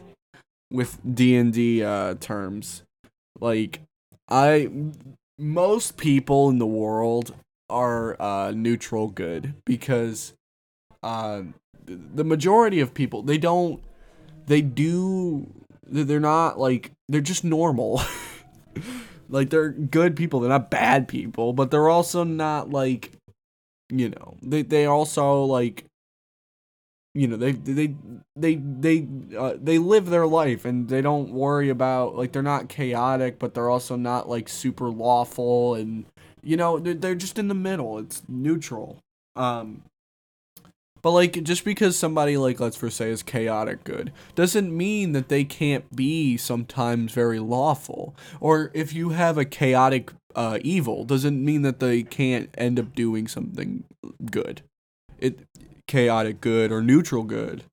with 0.70 0.98
D 1.14 1.36
and 1.36 1.52
D 1.52 1.82
uh, 1.82 2.14
terms. 2.20 2.82
Like 3.40 3.80
I, 4.28 4.68
most 5.38 5.96
people 5.96 6.48
in 6.48 6.58
the 6.58 6.66
world 6.66 7.34
are 7.68 8.20
uh, 8.20 8.52
neutral 8.54 9.08
good 9.08 9.54
because 9.64 10.34
uh, 11.02 11.42
the 11.86 12.24
majority 12.24 12.80
of 12.80 12.94
people 12.94 13.22
they 13.22 13.38
don't 13.38 13.80
they 14.46 14.60
do 14.60 15.46
they're 15.90 16.20
not 16.20 16.58
like 16.58 16.92
they're 17.08 17.20
just 17.20 17.44
normal. 17.44 18.00
like 19.28 19.50
they're 19.50 19.70
good 19.70 20.16
people. 20.16 20.40
They're 20.40 20.48
not 20.48 20.70
bad 20.70 21.08
people, 21.08 21.52
but 21.52 21.70
they're 21.70 21.88
also 21.88 22.24
not 22.24 22.70
like 22.70 23.12
you 23.90 24.10
know 24.10 24.36
they 24.42 24.62
they 24.62 24.86
also 24.86 25.44
like 25.44 25.84
you 27.14 27.26
know 27.26 27.36
they 27.36 27.52
they 27.52 27.94
they 28.36 28.54
they 28.54 29.08
uh, 29.36 29.54
they 29.60 29.78
live 29.78 30.06
their 30.06 30.26
life 30.26 30.64
and 30.64 30.88
they 30.88 31.00
don't 31.00 31.32
worry 31.32 31.68
about 31.68 32.14
like 32.14 32.32
they're 32.32 32.42
not 32.42 32.68
chaotic 32.68 33.38
but 33.38 33.54
they're 33.54 33.70
also 33.70 33.96
not 33.96 34.28
like 34.28 34.48
super 34.48 34.88
lawful 34.88 35.74
and 35.74 36.04
you 36.42 36.56
know 36.56 36.78
they're, 36.78 36.94
they're 36.94 37.14
just 37.14 37.38
in 37.38 37.48
the 37.48 37.54
middle. 37.54 37.98
It's 37.98 38.22
neutral. 38.28 39.02
Um 39.34 39.82
but 41.02 41.12
like 41.12 41.42
just 41.42 41.64
because 41.64 41.98
somebody 41.98 42.36
like 42.36 42.60
let's 42.60 42.76
for 42.76 42.90
say 42.90 43.10
is 43.10 43.22
chaotic 43.22 43.82
good 43.82 44.12
doesn't 44.36 44.76
mean 44.76 45.12
that 45.12 45.28
they 45.28 45.44
can't 45.44 45.96
be 45.96 46.36
sometimes 46.36 47.12
very 47.12 47.40
lawful. 47.40 48.14
Or 48.40 48.70
if 48.72 48.92
you 48.92 49.10
have 49.10 49.36
a 49.36 49.44
chaotic 49.44 50.12
uh 50.36 50.60
evil 50.62 51.04
doesn't 51.04 51.44
mean 51.44 51.62
that 51.62 51.80
they 51.80 52.04
can't 52.04 52.50
end 52.56 52.78
up 52.78 52.94
doing 52.94 53.26
something 53.26 53.82
good 54.30 54.62
it 55.20 55.40
chaotic 55.86 56.40
good 56.40 56.72
or 56.72 56.82
neutral 56.82 57.24
good. 57.24 57.64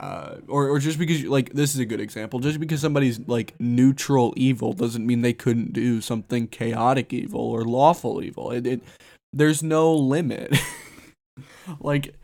Uh, 0.00 0.36
or, 0.48 0.68
or 0.68 0.78
just 0.78 0.98
because 0.98 1.22
you, 1.22 1.30
like 1.30 1.52
this 1.52 1.72
is 1.72 1.80
a 1.80 1.86
good 1.86 2.00
example 2.00 2.40
just 2.40 2.58
because 2.58 2.80
somebody's 2.80 3.20
like 3.26 3.54
neutral 3.58 4.34
evil 4.36 4.72
doesn't 4.72 5.06
mean 5.06 5.22
they 5.22 5.32
couldn't 5.32 5.72
do 5.72 6.00
something 6.00 6.48
chaotic 6.48 7.12
evil 7.12 7.40
or 7.40 7.64
lawful 7.64 8.22
evil. 8.22 8.50
It, 8.50 8.66
it 8.66 8.82
there's 9.32 9.62
no 9.62 9.94
limit. 9.94 10.56
Like 11.80 12.14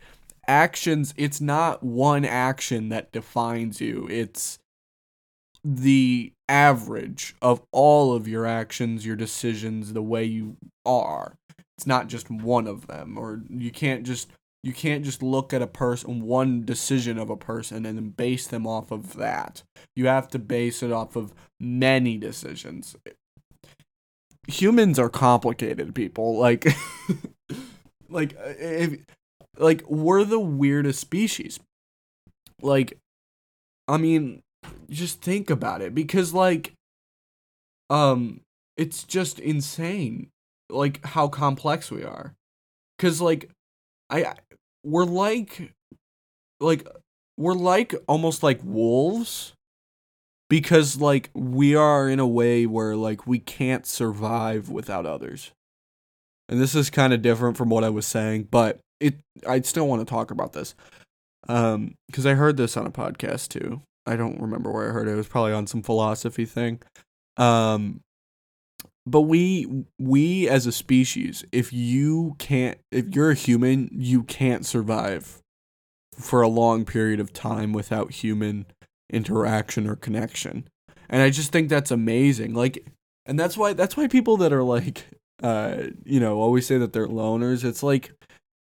actions 0.47 1.13
it's 1.17 1.41
not 1.41 1.83
one 1.83 2.25
action 2.25 2.89
that 2.89 3.11
defines 3.11 3.81
you. 3.81 4.07
It's 4.09 4.59
the 5.63 6.33
average 6.49 7.35
of 7.41 7.61
all 7.71 8.13
of 8.13 8.27
your 8.27 8.45
actions 8.45 9.05
your 9.05 9.15
decisions 9.15 9.93
the 9.93 10.01
way 10.01 10.23
you 10.23 10.57
are. 10.85 11.35
It's 11.77 11.87
not 11.87 12.07
just 12.07 12.29
one 12.29 12.67
of 12.67 12.87
them 12.87 13.17
or 13.17 13.41
you 13.49 13.71
can't 13.71 14.03
just 14.03 14.29
you 14.63 14.73
can't 14.73 15.03
just 15.03 15.23
look 15.23 15.53
at 15.53 15.61
a 15.61 15.67
person, 15.67 16.21
one 16.21 16.63
decision 16.63 17.17
of 17.17 17.29
a 17.29 17.37
person, 17.37 17.85
and 17.85 17.97
then 17.97 18.09
base 18.09 18.45
them 18.47 18.67
off 18.67 18.91
of 18.91 19.15
that. 19.15 19.63
You 19.95 20.07
have 20.07 20.27
to 20.29 20.39
base 20.39 20.83
it 20.83 20.91
off 20.91 21.15
of 21.15 21.33
many 21.59 22.17
decisions. 22.17 22.95
Humans 24.47 24.99
are 24.99 25.09
complicated 25.09 25.95
people. 25.95 26.37
Like, 26.37 26.67
like 28.09 28.35
if 28.37 28.99
like 29.57 29.83
we're 29.87 30.23
the 30.23 30.39
weirdest 30.39 30.99
species. 30.99 31.59
Like 32.61 32.97
I 33.87 33.97
mean, 33.97 34.41
just 34.89 35.21
think 35.21 35.49
about 35.49 35.81
it 35.81 35.95
because 35.95 36.33
like 36.33 36.73
um 37.89 38.41
it's 38.77 39.03
just 39.03 39.39
insane 39.39 40.29
like 40.69 41.03
how 41.05 41.27
complex 41.27 41.89
we 41.91 42.03
are. 42.03 42.33
Cuz 42.99 43.21
like 43.21 43.49
I 44.09 44.35
we're 44.83 45.05
like 45.05 45.73
like 46.59 46.87
we're 47.37 47.53
like 47.53 47.95
almost 48.07 48.43
like 48.43 48.59
wolves 48.63 49.53
because 50.49 50.99
like 50.99 51.29
we 51.33 51.75
are 51.75 52.09
in 52.09 52.19
a 52.19 52.27
way 52.27 52.65
where 52.65 52.95
like 52.95 53.25
we 53.25 53.39
can't 53.39 53.85
survive 53.85 54.69
without 54.69 55.05
others. 55.05 55.51
And 56.49 56.59
this 56.59 56.75
is 56.75 56.89
kind 56.89 57.13
of 57.13 57.21
different 57.21 57.55
from 57.55 57.69
what 57.69 57.83
I 57.83 57.89
was 57.89 58.05
saying, 58.05 58.49
but 58.51 58.79
it 58.99 59.15
I 59.47 59.61
still 59.61 59.87
want 59.87 60.05
to 60.05 60.09
talk 60.09 60.31
about 60.31 60.53
this. 60.53 60.75
Um 61.47 61.95
cuz 62.11 62.25
I 62.25 62.33
heard 62.33 62.57
this 62.57 62.77
on 62.77 62.85
a 62.85 62.91
podcast 62.91 63.47
too. 63.49 63.81
I 64.05 64.15
don't 64.15 64.41
remember 64.41 64.71
where 64.71 64.89
I 64.89 64.93
heard 64.93 65.07
it. 65.07 65.13
It 65.13 65.15
was 65.15 65.27
probably 65.27 65.53
on 65.53 65.67
some 65.67 65.81
philosophy 65.81 66.45
thing. 66.45 66.81
Um 67.37 68.01
but 69.05 69.21
we 69.21 69.85
we 69.99 70.47
as 70.47 70.67
a 70.67 70.71
species, 70.71 71.43
if 71.51 71.73
you 71.73 72.35
can't 72.37 72.77
if 72.91 73.15
you're 73.15 73.31
a 73.31 73.35
human, 73.35 73.89
you 73.91 74.23
can't 74.23 74.65
survive 74.65 75.41
for 76.17 76.41
a 76.41 76.47
long 76.47 76.85
period 76.85 77.19
of 77.19 77.33
time 77.33 77.73
without 77.73 78.11
human 78.11 78.65
interaction 79.11 79.87
or 79.87 79.95
connection. 79.95 80.67
And 81.09 81.21
I 81.21 81.29
just 81.29 81.51
think 81.51 81.69
that's 81.69 81.91
amazing. 81.91 82.53
Like 82.53 82.85
and 83.25 83.39
that's 83.39 83.57
why 83.57 83.73
that's 83.73 83.97
why 83.97 84.07
people 84.07 84.37
that 84.37 84.53
are 84.53 84.63
like 84.63 85.07
uh 85.41 85.77
you 86.05 86.19
know, 86.19 86.39
always 86.39 86.67
say 86.67 86.77
that 86.77 86.93
they're 86.93 87.07
loners, 87.07 87.63
it's 87.63 87.83
like 87.83 88.11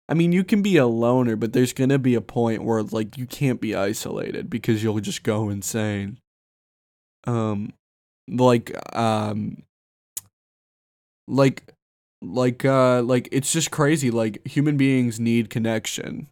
I 0.09 0.15
mean, 0.15 0.33
you 0.33 0.43
can 0.43 0.61
be 0.61 0.77
a 0.77 0.87
loner, 0.87 1.37
but 1.37 1.53
there's 1.53 1.73
to 1.73 1.99
be 1.99 2.17
a 2.17 2.21
point 2.21 2.65
where 2.65 2.83
like 2.83 3.17
you 3.17 3.27
can't 3.27 3.61
be 3.61 3.77
isolated 3.77 4.49
because 4.49 4.83
you'll 4.83 4.99
just 5.01 5.23
go 5.23 5.51
insane. 5.51 6.19
Um 7.27 7.75
like 8.27 8.75
um 8.97 9.65
like 11.31 11.73
like 12.23 12.65
uh 12.65 13.01
like 13.03 13.29
it's 13.33 13.53
just 13.53 13.71
crazy 13.71 14.11
like 14.11 14.47
human 14.47 14.77
beings 14.77 15.19
need 15.19 15.49
connection 15.49 16.29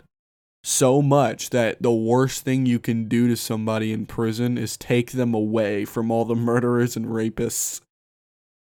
so 0.65 1.01
much 1.01 1.51
that 1.51 1.81
the 1.81 1.93
worst 1.93 2.45
thing 2.45 2.67
you 2.67 2.79
can 2.79 3.09
do 3.09 3.29
to 3.29 3.37
somebody 3.37 3.93
in 3.93 4.07
prison 4.07 4.59
is 4.59 4.77
take 4.77 5.13
them 5.13 5.33
away 5.33 5.85
from 5.85 6.11
all 6.11 6.25
the 6.25 6.35
murderers 6.37 6.97
and 6.97 7.07
rapists 7.07 7.81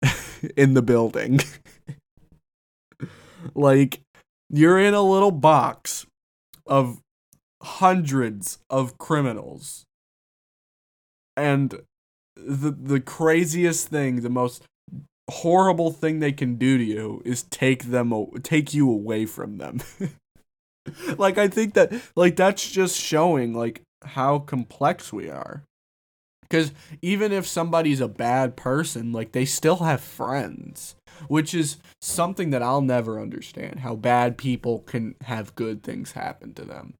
in 0.57 0.74
the 0.74 0.81
building. 0.81 1.39
like 3.55 4.01
you're 4.50 4.79
in 4.79 4.93
a 4.93 5.01
little 5.01 5.31
box 5.31 6.05
of 6.65 7.01
hundreds 7.62 8.60
of 8.69 8.98
criminals. 8.98 9.84
And 11.36 11.81
the 12.36 12.72
the 12.72 13.00
craziest 13.00 13.88
thing, 13.88 14.22
the 14.22 14.29
most 14.29 14.63
horrible 15.29 15.91
thing 15.91 16.19
they 16.19 16.31
can 16.31 16.55
do 16.55 16.77
to 16.77 16.84
you 16.84 17.22
is 17.25 17.43
take 17.43 17.86
them 17.86 18.13
take 18.43 18.74
you 18.74 18.89
away 18.89 19.25
from 19.25 19.57
them. 19.57 19.81
like 21.17 21.38
I 21.38 21.48
think 21.48 21.74
that 21.74 21.93
like 22.15 22.36
that's 22.36 22.69
just 22.69 22.98
showing 22.98 23.53
like 23.53 23.81
how 24.03 24.39
complex 24.39 25.12
we 25.12 25.29
are. 25.29 25.63
Cuz 26.50 26.72
even 27.01 27.34
if 27.34 27.46
somebody's 27.46 28.00
a 28.00 28.07
bad 28.07 28.55
person, 28.55 29.12
like 29.12 29.34
they 29.34 29.43
still 29.46 29.77
have 29.77 30.00
friends, 30.00 30.96
which 31.27 31.53
is 31.53 31.77
something 32.01 32.51
that 32.51 32.63
I'll 32.63 32.81
never 32.81 33.19
understand 33.19 33.79
how 33.81 33.96
bad 33.96 34.38
people 34.38 34.79
can 34.79 35.15
have 35.24 35.55
good 35.55 35.84
things 35.84 36.13
happen 36.13 36.53
to 36.53 36.63
them. 36.63 36.93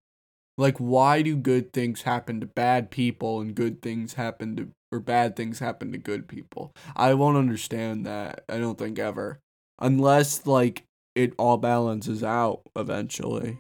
Like 0.58 0.78
why 0.80 1.22
do 1.22 1.38
good 1.38 1.72
things 1.72 2.02
happen 2.02 2.42
to 2.42 2.46
bad 2.46 2.92
people 2.92 3.40
and 3.40 3.56
good 3.56 3.82
things 3.82 4.16
happen 4.16 4.58
to 4.58 4.68
or 4.92 5.00
bad 5.00 5.36
things 5.36 5.60
happen 5.60 5.92
to 5.92 5.98
good 5.98 6.28
people? 6.28 6.74
I 6.96 7.14
won't 7.14 7.38
understand 7.38 8.06
that. 8.06 8.44
I 8.50 8.58
don't 8.58 8.78
think 8.78 9.00
ever. 9.00 9.40
Unless 9.80 10.46
like 10.46 10.84
it 11.16 11.34
all 11.38 11.58
balances 11.58 12.24
out 12.24 12.62
eventually 12.76 13.60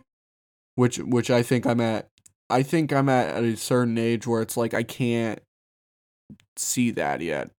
which 0.78 1.00
which 1.00 1.30
I 1.30 1.44
think 1.44 1.66
I'm 1.66 1.82
at. 1.82 2.08
I 2.50 2.64
think 2.64 2.94
I'm 2.94 3.10
at, 3.10 3.44
a 3.44 3.58
certain 3.58 3.98
age 3.98 4.26
where 4.26 4.42
it's 4.42 4.56
like 4.56 4.74
I 4.74 4.84
can't 4.84 5.42
see 6.56 6.92
that 6.92 7.20
yet. 7.20 7.50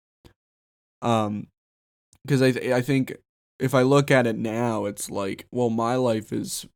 Um, 1.02 1.48
because 2.24 2.40
I 2.40 2.52
th- 2.52 2.72
I 2.72 2.80
think 2.80 3.16
if 3.58 3.74
I 3.74 3.82
look 3.82 4.10
at 4.10 4.26
it 4.26 4.38
now, 4.38 4.86
it's 4.86 5.10
like, 5.10 5.46
well, 5.50 5.68
my 5.68 5.96
life 5.96 6.32
is, 6.32 6.66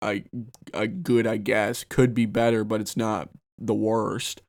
I, 0.00 0.24
a 0.72 0.86
good, 0.86 1.26
I 1.26 1.36
guess, 1.36 1.84
could 1.84 2.14
be 2.14 2.24
better, 2.24 2.64
but 2.64 2.80
it's 2.80 2.96
not 2.96 3.28
the 3.58 3.74
worst, 3.74 4.40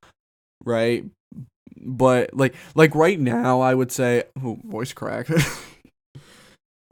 right? 0.63 1.03
But 1.83 2.33
like, 2.33 2.55
like 2.75 2.93
right 2.95 3.19
now, 3.19 3.61
I 3.61 3.73
would 3.73 3.91
say, 3.91 4.23
oh, 4.43 4.59
voice 4.63 4.93
crack. 4.93 5.27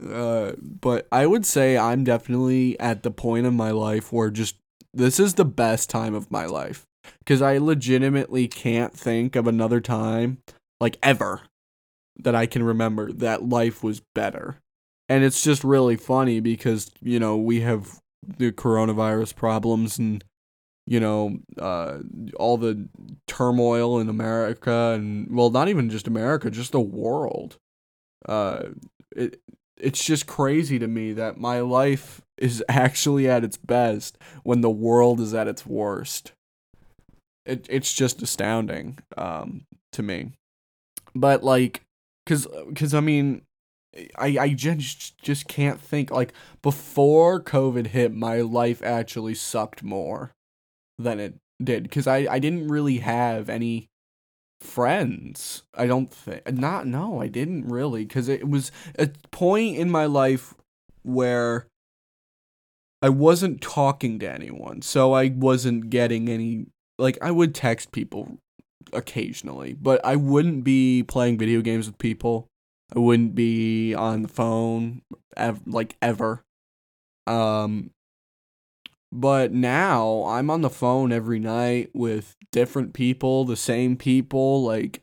Uh, 0.02 0.52
but 0.58 1.06
I 1.12 1.26
would 1.26 1.44
say 1.44 1.76
I'm 1.76 2.04
definitely 2.04 2.78
at 2.80 3.02
the 3.02 3.10
point 3.10 3.46
in 3.46 3.54
my 3.54 3.70
life 3.70 4.12
where 4.12 4.30
just 4.30 4.56
this 4.94 5.20
is 5.20 5.34
the 5.34 5.44
best 5.44 5.90
time 5.90 6.14
of 6.14 6.30
my 6.30 6.46
life 6.46 6.86
because 7.18 7.42
I 7.42 7.58
legitimately 7.58 8.48
can't 8.48 8.92
think 8.92 9.36
of 9.36 9.46
another 9.46 9.80
time, 9.80 10.38
like 10.80 10.96
ever, 11.02 11.42
that 12.18 12.34
I 12.34 12.46
can 12.46 12.62
remember 12.62 13.12
that 13.12 13.48
life 13.48 13.82
was 13.82 14.00
better. 14.14 14.58
And 15.08 15.24
it's 15.24 15.42
just 15.42 15.64
really 15.64 15.96
funny 15.96 16.40
because, 16.40 16.90
you 17.00 17.18
know, 17.18 17.36
we 17.36 17.60
have 17.60 18.00
the 18.26 18.52
coronavirus 18.52 19.36
problems 19.36 19.98
and, 19.98 20.24
you 20.86 21.00
know, 21.00 21.38
uh, 21.58 21.98
all 22.36 22.56
the 22.56 22.88
turmoil 23.26 23.98
in 24.00 24.08
America 24.08 24.92
and, 24.94 25.28
well, 25.34 25.50
not 25.50 25.68
even 25.68 25.90
just 25.90 26.08
America, 26.08 26.50
just 26.50 26.72
the 26.72 26.80
world. 26.80 27.58
Uh, 28.26 28.70
it, 29.14 29.40
it's 29.76 30.04
just 30.04 30.26
crazy 30.26 30.78
to 30.78 30.86
me 30.86 31.12
that 31.12 31.38
my 31.38 31.60
life 31.60 32.20
is 32.36 32.62
actually 32.68 33.28
at 33.28 33.44
its 33.44 33.56
best 33.56 34.18
when 34.42 34.60
the 34.60 34.70
world 34.70 35.20
is 35.20 35.34
at 35.34 35.48
its 35.48 35.66
worst. 35.66 36.32
It 37.46 37.66
it's 37.70 37.92
just 37.92 38.22
astounding 38.22 38.98
um 39.16 39.62
to 39.92 40.02
me. 40.02 40.32
But 41.14 41.42
like 41.42 41.82
cuz 42.26 42.46
cuz 42.74 42.94
I 42.94 43.00
mean 43.00 43.42
I 44.16 44.36
I 44.38 44.48
just 44.50 45.18
just 45.22 45.48
can't 45.48 45.80
think 45.80 46.10
like 46.10 46.32
before 46.62 47.42
covid 47.42 47.88
hit 47.88 48.12
my 48.12 48.40
life 48.40 48.82
actually 48.82 49.34
sucked 49.34 49.82
more 49.82 50.32
than 51.02 51.20
it 51.20 51.34
did 51.62 51.90
cuz 51.90 52.06
I 52.06 52.26
I 52.30 52.38
didn't 52.38 52.68
really 52.68 52.98
have 52.98 53.48
any 53.48 53.88
friends. 54.60 55.62
I 55.74 55.86
don't 55.86 56.12
think 56.12 56.52
not 56.52 56.86
no, 56.86 57.20
I 57.20 57.28
didn't 57.28 57.68
really 57.68 58.06
cuz 58.06 58.28
it 58.28 58.48
was 58.48 58.70
a 58.98 59.08
point 59.30 59.76
in 59.76 59.90
my 59.90 60.06
life 60.06 60.54
where 61.02 61.66
I 63.02 63.08
wasn't 63.08 63.60
talking 63.62 64.18
to 64.18 64.30
anyone. 64.30 64.82
So 64.82 65.12
I 65.14 65.28
wasn't 65.28 65.90
getting 65.90 66.28
any 66.28 66.66
like 66.98 67.18
I 67.22 67.30
would 67.30 67.54
text 67.54 67.92
people 67.92 68.38
occasionally, 68.92 69.72
but 69.72 70.04
I 70.04 70.16
wouldn't 70.16 70.64
be 70.64 71.02
playing 71.02 71.38
video 71.38 71.62
games 71.62 71.86
with 71.86 71.98
people. 71.98 72.48
I 72.94 72.98
wouldn't 72.98 73.34
be 73.34 73.94
on 73.94 74.22
the 74.22 74.28
phone 74.28 75.02
ev- 75.36 75.66
like 75.66 75.96
ever. 76.02 76.42
Um 77.26 77.90
but 79.12 79.52
now 79.52 80.24
I'm 80.26 80.50
on 80.50 80.60
the 80.60 80.70
phone 80.70 81.12
every 81.12 81.38
night 81.38 81.90
with 81.92 82.36
different 82.52 82.92
people, 82.94 83.44
the 83.44 83.56
same 83.56 83.96
people, 83.96 84.62
like 84.62 85.02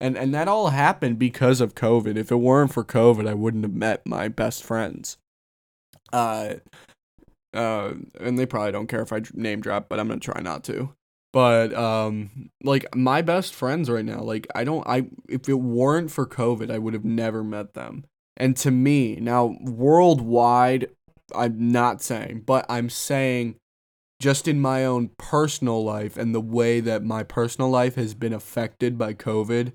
and 0.00 0.16
and 0.16 0.32
that 0.34 0.48
all 0.48 0.68
happened 0.68 1.18
because 1.18 1.60
of 1.60 1.74
COVID. 1.74 2.16
If 2.16 2.30
it 2.30 2.36
weren't 2.36 2.72
for 2.72 2.84
COVID, 2.84 3.28
I 3.28 3.34
wouldn't 3.34 3.64
have 3.64 3.74
met 3.74 4.06
my 4.06 4.28
best 4.28 4.62
friends. 4.62 5.18
Uh 6.12 6.54
uh 7.54 7.94
and 8.20 8.38
they 8.38 8.46
probably 8.46 8.72
don't 8.72 8.86
care 8.86 9.02
if 9.02 9.12
I 9.12 9.22
name 9.34 9.60
drop, 9.60 9.88
but 9.88 9.98
I'm 9.98 10.08
going 10.08 10.20
to 10.20 10.32
try 10.32 10.40
not 10.40 10.64
to. 10.64 10.94
But 11.32 11.74
um 11.74 12.50
like 12.62 12.94
my 12.94 13.22
best 13.22 13.54
friends 13.54 13.90
right 13.90 14.04
now, 14.04 14.20
like 14.20 14.46
I 14.54 14.64
don't 14.64 14.86
I 14.86 15.06
if 15.28 15.48
it 15.48 15.54
weren't 15.54 16.12
for 16.12 16.26
COVID, 16.26 16.70
I 16.70 16.78
would 16.78 16.94
have 16.94 17.04
never 17.04 17.42
met 17.42 17.74
them. 17.74 18.04
And 18.36 18.56
to 18.58 18.70
me, 18.70 19.16
now 19.16 19.56
worldwide 19.62 20.90
I'm 21.34 21.70
not 21.70 22.02
saying, 22.02 22.42
but 22.46 22.66
I'm 22.68 22.90
saying 22.90 23.56
just 24.20 24.48
in 24.48 24.60
my 24.60 24.84
own 24.84 25.10
personal 25.16 25.84
life 25.84 26.16
and 26.16 26.34
the 26.34 26.40
way 26.40 26.80
that 26.80 27.04
my 27.04 27.22
personal 27.22 27.70
life 27.70 27.94
has 27.94 28.14
been 28.14 28.32
affected 28.32 28.98
by 28.98 29.14
COVID 29.14 29.72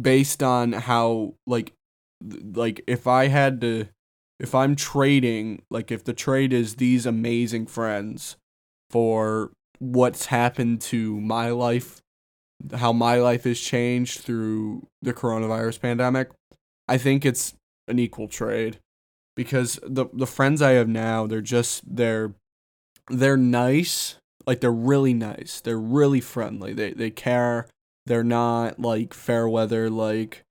based 0.00 0.42
on 0.42 0.72
how 0.72 1.34
like 1.46 1.72
like 2.54 2.82
if 2.86 3.06
I 3.06 3.28
had 3.28 3.60
to 3.60 3.88
if 4.40 4.54
I'm 4.54 4.76
trading 4.76 5.62
like 5.70 5.90
if 5.90 6.04
the 6.04 6.12
trade 6.12 6.52
is 6.52 6.76
these 6.76 7.06
amazing 7.06 7.66
friends 7.66 8.36
for 8.90 9.52
what's 9.78 10.26
happened 10.26 10.80
to 10.80 11.20
my 11.20 11.50
life 11.50 12.00
how 12.74 12.92
my 12.92 13.16
life 13.16 13.44
has 13.44 13.60
changed 13.60 14.20
through 14.20 14.86
the 15.02 15.14
coronavirus 15.14 15.80
pandemic 15.80 16.30
I 16.88 16.98
think 16.98 17.24
it's 17.24 17.54
an 17.86 17.98
equal 17.98 18.28
trade 18.28 18.78
because 19.38 19.78
the 19.84 20.06
the 20.12 20.26
friends 20.26 20.60
I 20.60 20.72
have 20.72 20.88
now, 20.88 21.28
they're 21.28 21.40
just 21.40 21.82
they're 21.86 22.34
they're 23.08 23.36
nice. 23.36 24.16
Like 24.48 24.60
they're 24.60 24.72
really 24.72 25.14
nice. 25.14 25.60
They're 25.60 25.78
really 25.78 26.20
friendly. 26.20 26.72
They 26.72 26.90
they 26.90 27.10
care. 27.10 27.68
They're 28.04 28.24
not 28.24 28.80
like 28.80 29.14
fair 29.14 29.48
weather 29.48 29.88
like 29.88 30.42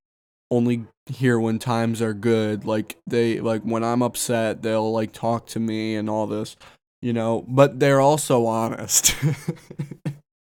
only 0.50 0.86
here 1.04 1.38
when 1.38 1.58
times 1.58 2.00
are 2.00 2.14
good. 2.14 2.64
Like 2.64 2.96
they 3.06 3.40
like 3.40 3.60
when 3.60 3.84
I'm 3.84 4.00
upset, 4.00 4.62
they'll 4.62 4.90
like 4.90 5.12
talk 5.12 5.46
to 5.48 5.60
me 5.60 5.94
and 5.94 6.08
all 6.08 6.26
this, 6.26 6.56
you 7.02 7.12
know, 7.12 7.44
but 7.46 7.80
they're 7.80 8.00
also 8.00 8.46
honest. 8.46 9.14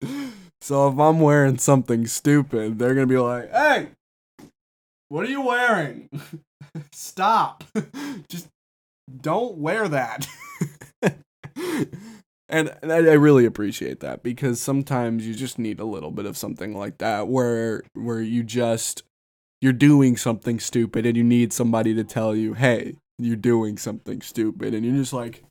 so 0.61 0.89
if 0.89 0.99
I'm 0.99 1.21
wearing 1.21 1.57
something 1.57 2.07
stupid, 2.07 2.79
they're 2.79 2.95
going 2.95 3.09
to 3.09 3.15
be 3.15 3.19
like, 3.19 3.51
"Hey, 3.51 3.89
what 5.09 5.25
are 5.25 5.31
you 5.31 5.43
wearing? 5.43 6.09
Stop. 6.93 7.65
Just 8.29 8.49
don't 9.21 9.57
wear 9.59 9.89
that." 9.89 10.27
and 12.49 12.71
I, 12.83 13.13
really 13.13 13.45
appreciate 13.45 14.01
that 14.01 14.23
because 14.23 14.61
sometimes 14.61 15.27
you 15.27 15.35
just 15.35 15.59
need 15.59 15.81
a 15.81 15.85
little 15.85 16.11
bit 16.11 16.27
of 16.27 16.37
something 16.37 16.77
like 16.77 16.99
that 16.99 17.29
where 17.29 17.83
where 17.95 18.21
you 18.21 18.43
just 18.43 19.03
you're 19.61 19.73
doing 19.73 20.17
something 20.17 20.61
stupid 20.61 21.05
and 21.05 21.17
you 21.17 21.25
need 21.25 21.53
somebody 21.53 21.95
to 21.95 22.05
tell 22.05 22.35
you, 22.35 22.55
"Hey, 22.55 22.97
you're 23.19 23.37
doing 23.37 23.77
something 23.77 24.21
stupid." 24.23 24.75
And 24.75 24.85
you're 24.85 24.97
just 24.97 25.13
like, 25.13 25.43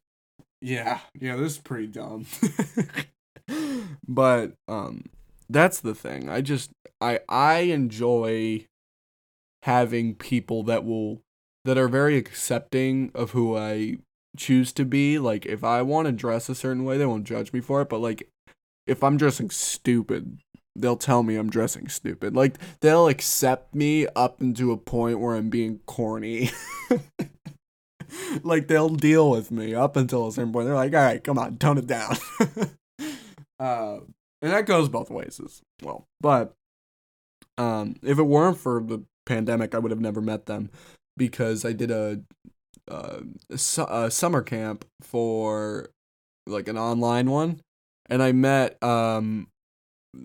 "Yeah, 0.62 1.00
yeah, 1.20 1.36
this 1.36 1.54
is 1.54 1.58
pretty 1.60 1.88
dumb." 1.88 2.26
but 4.08 4.54
um 4.68 5.06
that's 5.50 5.80
the 5.80 5.96
thing. 5.96 6.30
I 6.30 6.42
just 6.42 6.72
I 7.00 7.20
I 7.30 7.60
enjoy 7.60 8.66
having 9.68 10.16
people 10.16 10.64
that 10.64 10.86
will 10.86 11.22
that 11.66 11.78
are 11.78 11.90
very 11.90 12.18
accepting 12.18 13.12
of 13.14 13.32
who 13.32 13.58
I 13.58 13.98
choose 14.38 14.72
to 14.72 14.86
be. 14.86 15.20
Like 15.20 15.46
if 15.46 15.62
I 15.62 15.82
want 15.82 16.06
to 16.06 16.14
dress 16.14 16.48
a 16.48 16.56
certain 16.56 16.86
way, 16.86 16.98
they 16.98 17.06
won't 17.06 17.26
judge 17.26 17.52
me 17.52 17.60
for 17.60 17.82
it, 17.82 17.90
but 17.90 18.00
like 18.00 18.30
if 18.88 19.04
I'm 19.04 19.18
dressing 19.18 19.50
stupid, 19.50 20.40
they'll 20.74 20.96
tell 20.96 21.22
me 21.22 21.36
I'm 21.36 21.50
dressing 21.50 21.90
stupid. 21.90 22.34
Like 22.34 22.56
they'll 22.80 23.10
accept 23.10 23.76
me 23.76 24.08
up 24.16 24.42
into 24.42 24.72
a 24.72 24.78
point 24.78 25.20
where 25.20 25.36
I'm 25.36 25.50
being 25.50 25.82
corny. 25.86 26.52
like 28.44 28.70
they'll 28.70 28.88
deal 28.88 29.30
with 29.30 29.52
me 29.52 29.76
up 29.76 29.98
until 29.98 30.30
a 30.30 30.32
certain 30.32 30.54
point. 30.54 30.68
They're 30.68 30.76
like, 30.76 30.94
"All 30.94 31.02
right, 31.02 31.22
come 31.22 31.38
on, 31.38 31.58
tone 31.58 31.78
it 31.78 31.88
down." 31.88 32.16
uh, 33.60 33.98
and 34.42 34.54
that 34.54 34.66
goes 34.66 34.88
both 34.88 35.10
ways 35.10 35.42
as 35.44 35.62
well. 35.84 36.08
But 36.22 36.54
um, 37.58 37.98
if 38.02 38.18
it 38.18 38.24
weren't 38.24 38.58
for 38.58 38.82
the 38.82 39.04
pandemic, 39.28 39.76
I 39.76 39.80
would 39.80 39.92
have 39.92 40.02
never 40.02 40.22
met 40.22 40.48
them 40.48 40.72
because 41.16 41.66
I 41.66 41.74
did 41.74 41.92
a, 41.92 42.22
uh, 42.90 43.20
a, 43.50 44.10
summer 44.12 44.42
camp 44.42 44.86
for 45.02 45.90
like 46.46 46.68
an 46.68 46.78
online 46.78 47.30
one, 47.30 47.60
and 48.10 48.24
I 48.24 48.32
met 48.32 48.82
um 48.84 49.48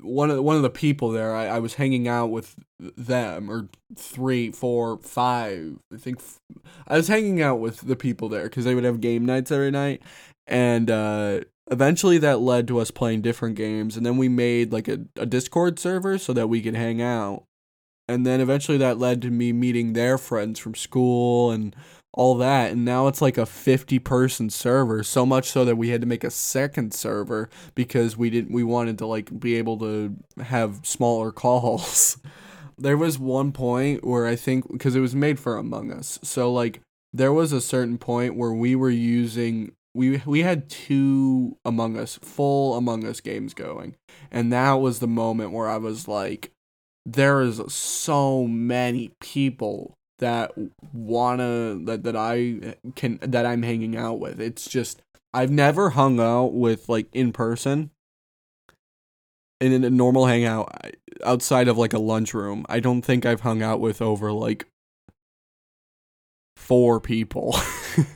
one 0.01 0.31
of 0.31 0.37
the, 0.37 0.43
one 0.43 0.57
of 0.57 0.63
the 0.63 0.71
people 0.71 1.11
there. 1.11 1.35
I, 1.35 1.47
I 1.47 1.59
was 1.59 1.75
hanging 1.75 2.09
out 2.09 2.29
with 2.31 2.57
them 2.79 3.51
or 3.51 3.69
three, 3.97 4.51
four, 4.51 4.99
five. 4.99 5.79
I 5.93 5.97
think 5.97 6.19
f- 6.19 6.41
I 6.87 6.97
was 6.97 7.09
hanging 7.09 7.43
out 7.43 7.57
with 7.57 7.81
the 7.81 7.97
people 7.97 8.29
there 8.29 8.45
because 8.45 8.65
they 8.65 8.75
would 8.75 8.85
have 8.85 9.01
game 9.01 9.27
nights 9.27 9.51
every 9.51 9.71
night, 9.71 10.03
and 10.47 10.91
uh, 10.91 11.41
eventually 11.71 12.19
that 12.19 12.41
led 12.41 12.69
to 12.69 12.79
us 12.79 12.91
playing 12.91 13.23
different 13.23 13.57
games, 13.57 13.97
and 13.97 14.07
then 14.07 14.17
we 14.17 14.29
made 14.29 14.73
like 14.73 14.89
a, 14.89 15.01
a 15.17 15.27
Discord 15.27 15.79
server 15.79 16.19
so 16.19 16.33
that 16.33 16.49
we 16.49 16.63
could 16.63 16.77
hang 16.77 17.03
out, 17.03 17.45
and 18.09 18.27
then 18.27 18.41
eventually 18.41 18.79
that 18.79 18.99
led 18.99 19.23
to 19.23 19.31
me 19.31 19.53
meeting 19.53 19.93
their 19.93 20.19
friends 20.19 20.59
from 20.59 20.75
school 20.75 21.51
and 21.51 21.75
all 22.15 22.35
that. 22.37 22.73
And 22.73 22.85
now 22.85 23.07
it's 23.07 23.23
like 23.23 23.39
a 23.39 23.47
50 23.47 23.99
person 24.01 24.51
server 24.51 25.03
so 25.03 25.25
much 25.25 25.49
so 25.51 25.65
that 25.65 25.77
we 25.77 25.89
had 25.89 26.01
to 26.03 26.07
make 26.07 26.25
a 26.25 26.31
second 26.31 26.93
server 26.93 27.49
because 27.75 28.17
we 28.17 28.31
didn't 28.31 28.53
we 28.53 28.65
wanted 28.65 28.99
to 28.99 29.07
like 29.07 29.39
be 29.41 29.57
able 29.57 29.79
to 29.79 30.17
have 30.43 30.81
smaller 30.83 31.33
calls. 31.33 32.19
There 32.79 32.97
was 32.97 33.19
one 33.19 33.53
point 33.53 34.05
where 34.05 34.27
i 34.27 34.35
think 34.35 34.71
because 34.71 34.97
it 34.97 35.01
was 35.01 35.15
made 35.15 35.39
for 35.39 35.57
among 35.57 35.93
us. 35.93 36.19
So 36.23 36.53
like 36.53 36.81
there 37.13 37.33
was 37.33 37.53
a 37.53 37.61
certain 37.61 37.99
point 37.99 38.37
where 38.37 38.53
we 38.53 38.75
were 38.75 38.91
using 38.91 39.73
we 39.95 40.23
we 40.27 40.41
had 40.41 40.69
two 40.69 41.57
among 41.65 41.99
us 41.99 42.19
full 42.23 42.77
among 42.77 43.07
us 43.07 43.21
games 43.21 43.55
going. 43.55 43.97
And 44.31 44.53
that 44.53 44.75
was 44.75 44.99
the 44.99 45.09
moment 45.09 45.53
where 45.53 45.69
i 45.69 45.77
was 45.77 46.09
like 46.09 46.52
there 47.05 47.41
is 47.41 47.61
so 47.69 48.47
many 48.47 49.11
people 49.21 49.95
that 50.19 50.53
wanna 50.93 51.77
that 51.85 52.05
that 52.05 52.17
I 52.17 52.77
can 52.95 53.19
that 53.23 53.45
I'm 53.45 53.63
hanging 53.63 53.97
out 53.97 54.21
with. 54.21 54.41
It's 54.41 54.69
just 54.69 55.03
I've 55.35 55.51
never 55.51 55.91
hung 55.91 56.21
out 56.21 56.53
with 56.55 56.89
like 56.89 57.09
in 57.13 57.33
person 57.33 57.91
in 59.61 59.85
a 59.85 59.91
normal 59.91 60.27
hangout 60.27 60.73
outside 61.25 61.69
of 61.69 61.79
like 61.79 61.93
a 61.93 61.99
lunchroom. 61.99 62.67
I 62.69 62.81
don't 62.81 63.03
think 63.03 63.25
I've 63.25 63.41
hung 63.41 63.63
out 63.63 63.81
with 63.81 64.03
over 64.03 64.33
like 64.33 64.67
four 66.57 67.01
people. 67.01 67.57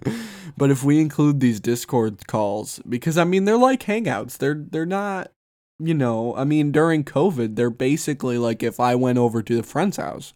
but 0.56 0.70
if 0.70 0.84
we 0.84 1.00
include 1.00 1.40
these 1.40 1.60
Discord 1.60 2.26
calls 2.26 2.80
because 2.88 3.18
I 3.18 3.24
mean 3.24 3.44
they're 3.44 3.56
like 3.56 3.82
hangouts. 3.82 4.38
They're 4.38 4.64
they're 4.70 4.86
not 4.86 5.32
you 5.78 5.94
know, 5.94 6.34
I 6.36 6.44
mean 6.44 6.72
during 6.72 7.04
COVID, 7.04 7.56
they're 7.56 7.70
basically 7.70 8.38
like 8.38 8.62
if 8.62 8.80
I 8.80 8.94
went 8.94 9.18
over 9.18 9.42
to 9.42 9.56
the 9.56 9.62
friend's 9.62 9.96
house 9.96 10.32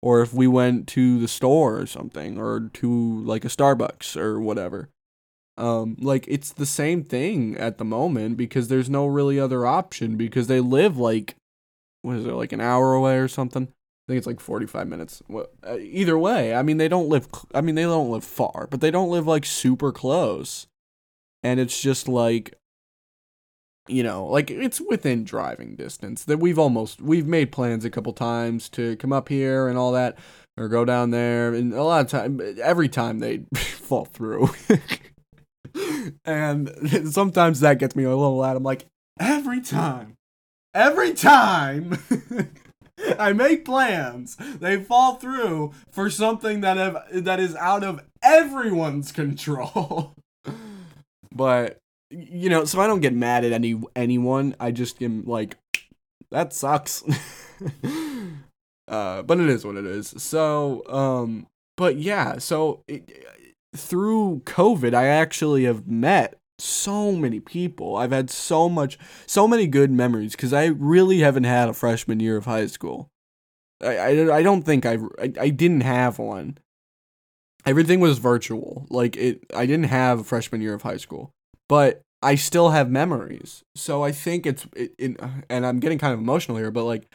or 0.00 0.20
if 0.20 0.34
we 0.34 0.46
went 0.46 0.88
to 0.88 1.20
the 1.20 1.28
store 1.28 1.78
or 1.78 1.86
something 1.86 2.38
or 2.38 2.70
to 2.74 3.22
like 3.22 3.44
a 3.44 3.48
Starbucks 3.48 4.16
or 4.16 4.40
whatever. 4.40 4.88
Um 5.56 5.96
like 6.00 6.26
it's 6.28 6.52
the 6.52 6.66
same 6.66 7.04
thing 7.04 7.56
at 7.56 7.78
the 7.78 7.84
moment 7.84 8.36
because 8.36 8.68
there's 8.68 8.90
no 8.90 9.06
really 9.06 9.38
other 9.38 9.66
option 9.66 10.16
because 10.16 10.46
they 10.46 10.60
live 10.60 10.96
like 10.96 11.36
what 12.02 12.16
is 12.16 12.26
it 12.26 12.32
like 12.32 12.52
an 12.52 12.60
hour 12.60 12.94
away 12.94 13.18
or 13.18 13.28
something? 13.28 13.64
I 13.64 14.04
think 14.08 14.18
it's 14.18 14.26
like 14.26 14.40
45 14.40 14.88
minutes. 14.88 15.22
Uh, 15.32 15.78
either 15.78 16.18
way, 16.18 16.54
I 16.54 16.62
mean 16.62 16.78
they 16.78 16.88
don't 16.88 17.08
live 17.08 17.28
I 17.54 17.60
mean 17.60 17.76
they 17.76 17.82
don't 17.82 18.10
live 18.10 18.24
far, 18.24 18.66
but 18.68 18.80
they 18.80 18.90
don't 18.90 19.10
live 19.10 19.26
like 19.28 19.44
super 19.44 19.92
close. 19.92 20.66
And 21.44 21.60
it's 21.60 21.80
just 21.80 22.08
like 22.08 22.54
you 23.88 24.02
know, 24.02 24.24
like 24.26 24.50
it's 24.50 24.80
within 24.80 25.24
driving 25.24 25.74
distance. 25.74 26.24
That 26.24 26.38
we've 26.38 26.58
almost 26.58 27.00
we've 27.00 27.26
made 27.26 27.52
plans 27.52 27.84
a 27.84 27.90
couple 27.90 28.12
times 28.12 28.68
to 28.70 28.96
come 28.96 29.12
up 29.12 29.28
here 29.28 29.68
and 29.68 29.76
all 29.76 29.92
that, 29.92 30.18
or 30.56 30.68
go 30.68 30.84
down 30.84 31.10
there, 31.10 31.52
and 31.52 31.72
a 31.72 31.82
lot 31.82 32.04
of 32.04 32.10
time, 32.10 32.40
every 32.62 32.88
time 32.88 33.18
they 33.18 33.38
fall 33.54 34.04
through. 34.04 34.50
and 36.24 36.70
sometimes 37.12 37.60
that 37.60 37.78
gets 37.78 37.96
me 37.96 38.04
a 38.04 38.08
little 38.08 38.36
loud. 38.36 38.56
I'm 38.56 38.62
like, 38.62 38.86
every 39.18 39.60
time, 39.60 40.14
every 40.74 41.14
time. 41.14 41.98
I 43.18 43.32
make 43.32 43.64
plans. 43.64 44.36
They 44.36 44.80
fall 44.80 45.16
through 45.16 45.72
for 45.90 46.08
something 46.08 46.60
that 46.60 46.76
have 46.76 46.98
that 47.10 47.40
is 47.40 47.56
out 47.56 47.82
of 47.82 48.00
everyone's 48.22 49.10
control. 49.10 50.14
but 51.34 51.81
you 52.12 52.50
know, 52.50 52.64
so 52.64 52.80
I 52.80 52.86
don't 52.86 53.00
get 53.00 53.14
mad 53.14 53.44
at 53.44 53.52
any 53.52 53.80
anyone. 53.96 54.54
I 54.60 54.70
just 54.70 55.02
am 55.02 55.24
like, 55.24 55.56
that 56.30 56.52
sucks. 56.52 57.02
uh, 58.88 59.22
but 59.22 59.40
it 59.40 59.48
is 59.48 59.64
what 59.64 59.76
it 59.76 59.86
is. 59.86 60.14
So, 60.18 60.82
um, 60.88 61.46
but 61.76 61.96
yeah, 61.96 62.38
so 62.38 62.82
it, 62.86 63.26
through 63.74 64.42
COVID, 64.44 64.94
I 64.94 65.06
actually 65.06 65.64
have 65.64 65.86
met 65.86 66.38
so 66.58 67.12
many 67.12 67.40
people. 67.40 67.96
I've 67.96 68.12
had 68.12 68.30
so 68.30 68.68
much, 68.68 68.98
so 69.26 69.48
many 69.48 69.66
good 69.66 69.90
memories 69.90 70.32
because 70.32 70.52
I 70.52 70.66
really 70.66 71.20
haven't 71.20 71.44
had 71.44 71.68
a 71.68 71.74
freshman 71.74 72.20
year 72.20 72.36
of 72.36 72.44
high 72.44 72.66
school. 72.66 73.10
I, 73.82 73.96
I, 73.96 74.36
I 74.36 74.42
don't 74.42 74.62
think 74.62 74.86
I've, 74.86 75.04
I, 75.18 75.32
I 75.40 75.48
didn't 75.48 75.80
have 75.80 76.18
one. 76.18 76.58
Everything 77.64 78.00
was 78.00 78.18
virtual. 78.18 78.86
Like 78.90 79.16
it, 79.16 79.44
I 79.54 79.66
didn't 79.66 79.86
have 79.86 80.20
a 80.20 80.24
freshman 80.24 80.60
year 80.60 80.74
of 80.74 80.82
high 80.82 80.98
school 80.98 81.32
but 81.72 82.02
I 82.20 82.34
still 82.34 82.68
have 82.68 82.90
memories. 82.90 83.64
So 83.76 84.04
I 84.04 84.12
think 84.12 84.44
it's 84.44 84.66
it, 84.76 84.92
it, 84.98 85.18
and 85.48 85.64
I'm 85.64 85.80
getting 85.80 85.98
kind 85.98 86.12
of 86.12 86.20
emotional 86.20 86.58
here, 86.58 86.70
but 86.70 86.84
like 86.84 87.10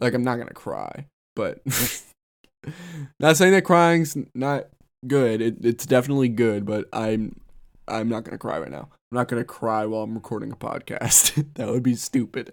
like 0.00 0.14
I'm 0.14 0.22
not 0.22 0.36
going 0.36 0.46
to 0.46 0.54
cry, 0.54 1.06
but 1.34 1.58
not 3.18 3.36
saying 3.36 3.54
that 3.54 3.64
crying's 3.64 4.16
not 4.36 4.68
good. 5.04 5.42
It, 5.42 5.56
it's 5.64 5.84
definitely 5.84 6.28
good, 6.28 6.64
but 6.64 6.88
I'm 6.92 7.40
I'm 7.88 8.08
not 8.08 8.22
going 8.22 8.36
to 8.36 8.38
cry 8.38 8.60
right 8.60 8.70
now. 8.70 8.88
I'm 9.10 9.16
not 9.16 9.26
going 9.26 9.42
to 9.42 9.44
cry 9.44 9.84
while 9.84 10.04
I'm 10.04 10.14
recording 10.14 10.52
a 10.52 10.56
podcast. 10.56 11.44
that 11.54 11.66
would 11.66 11.82
be 11.82 11.96
stupid. 11.96 12.52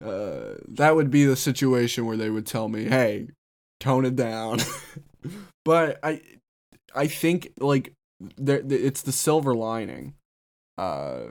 Uh, 0.00 0.54
that 0.68 0.94
would 0.94 1.10
be 1.10 1.24
the 1.24 1.34
situation 1.34 2.06
where 2.06 2.16
they 2.16 2.30
would 2.30 2.46
tell 2.46 2.68
me, 2.68 2.84
"Hey, 2.84 3.26
tone 3.80 4.04
it 4.04 4.14
down." 4.14 4.60
but 5.64 5.98
I 6.04 6.22
I 6.94 7.08
think 7.08 7.54
like 7.58 7.92
there 8.36 8.62
it's 8.68 9.02
the 9.02 9.10
silver 9.10 9.52
lining 9.52 10.14
uh, 10.80 11.30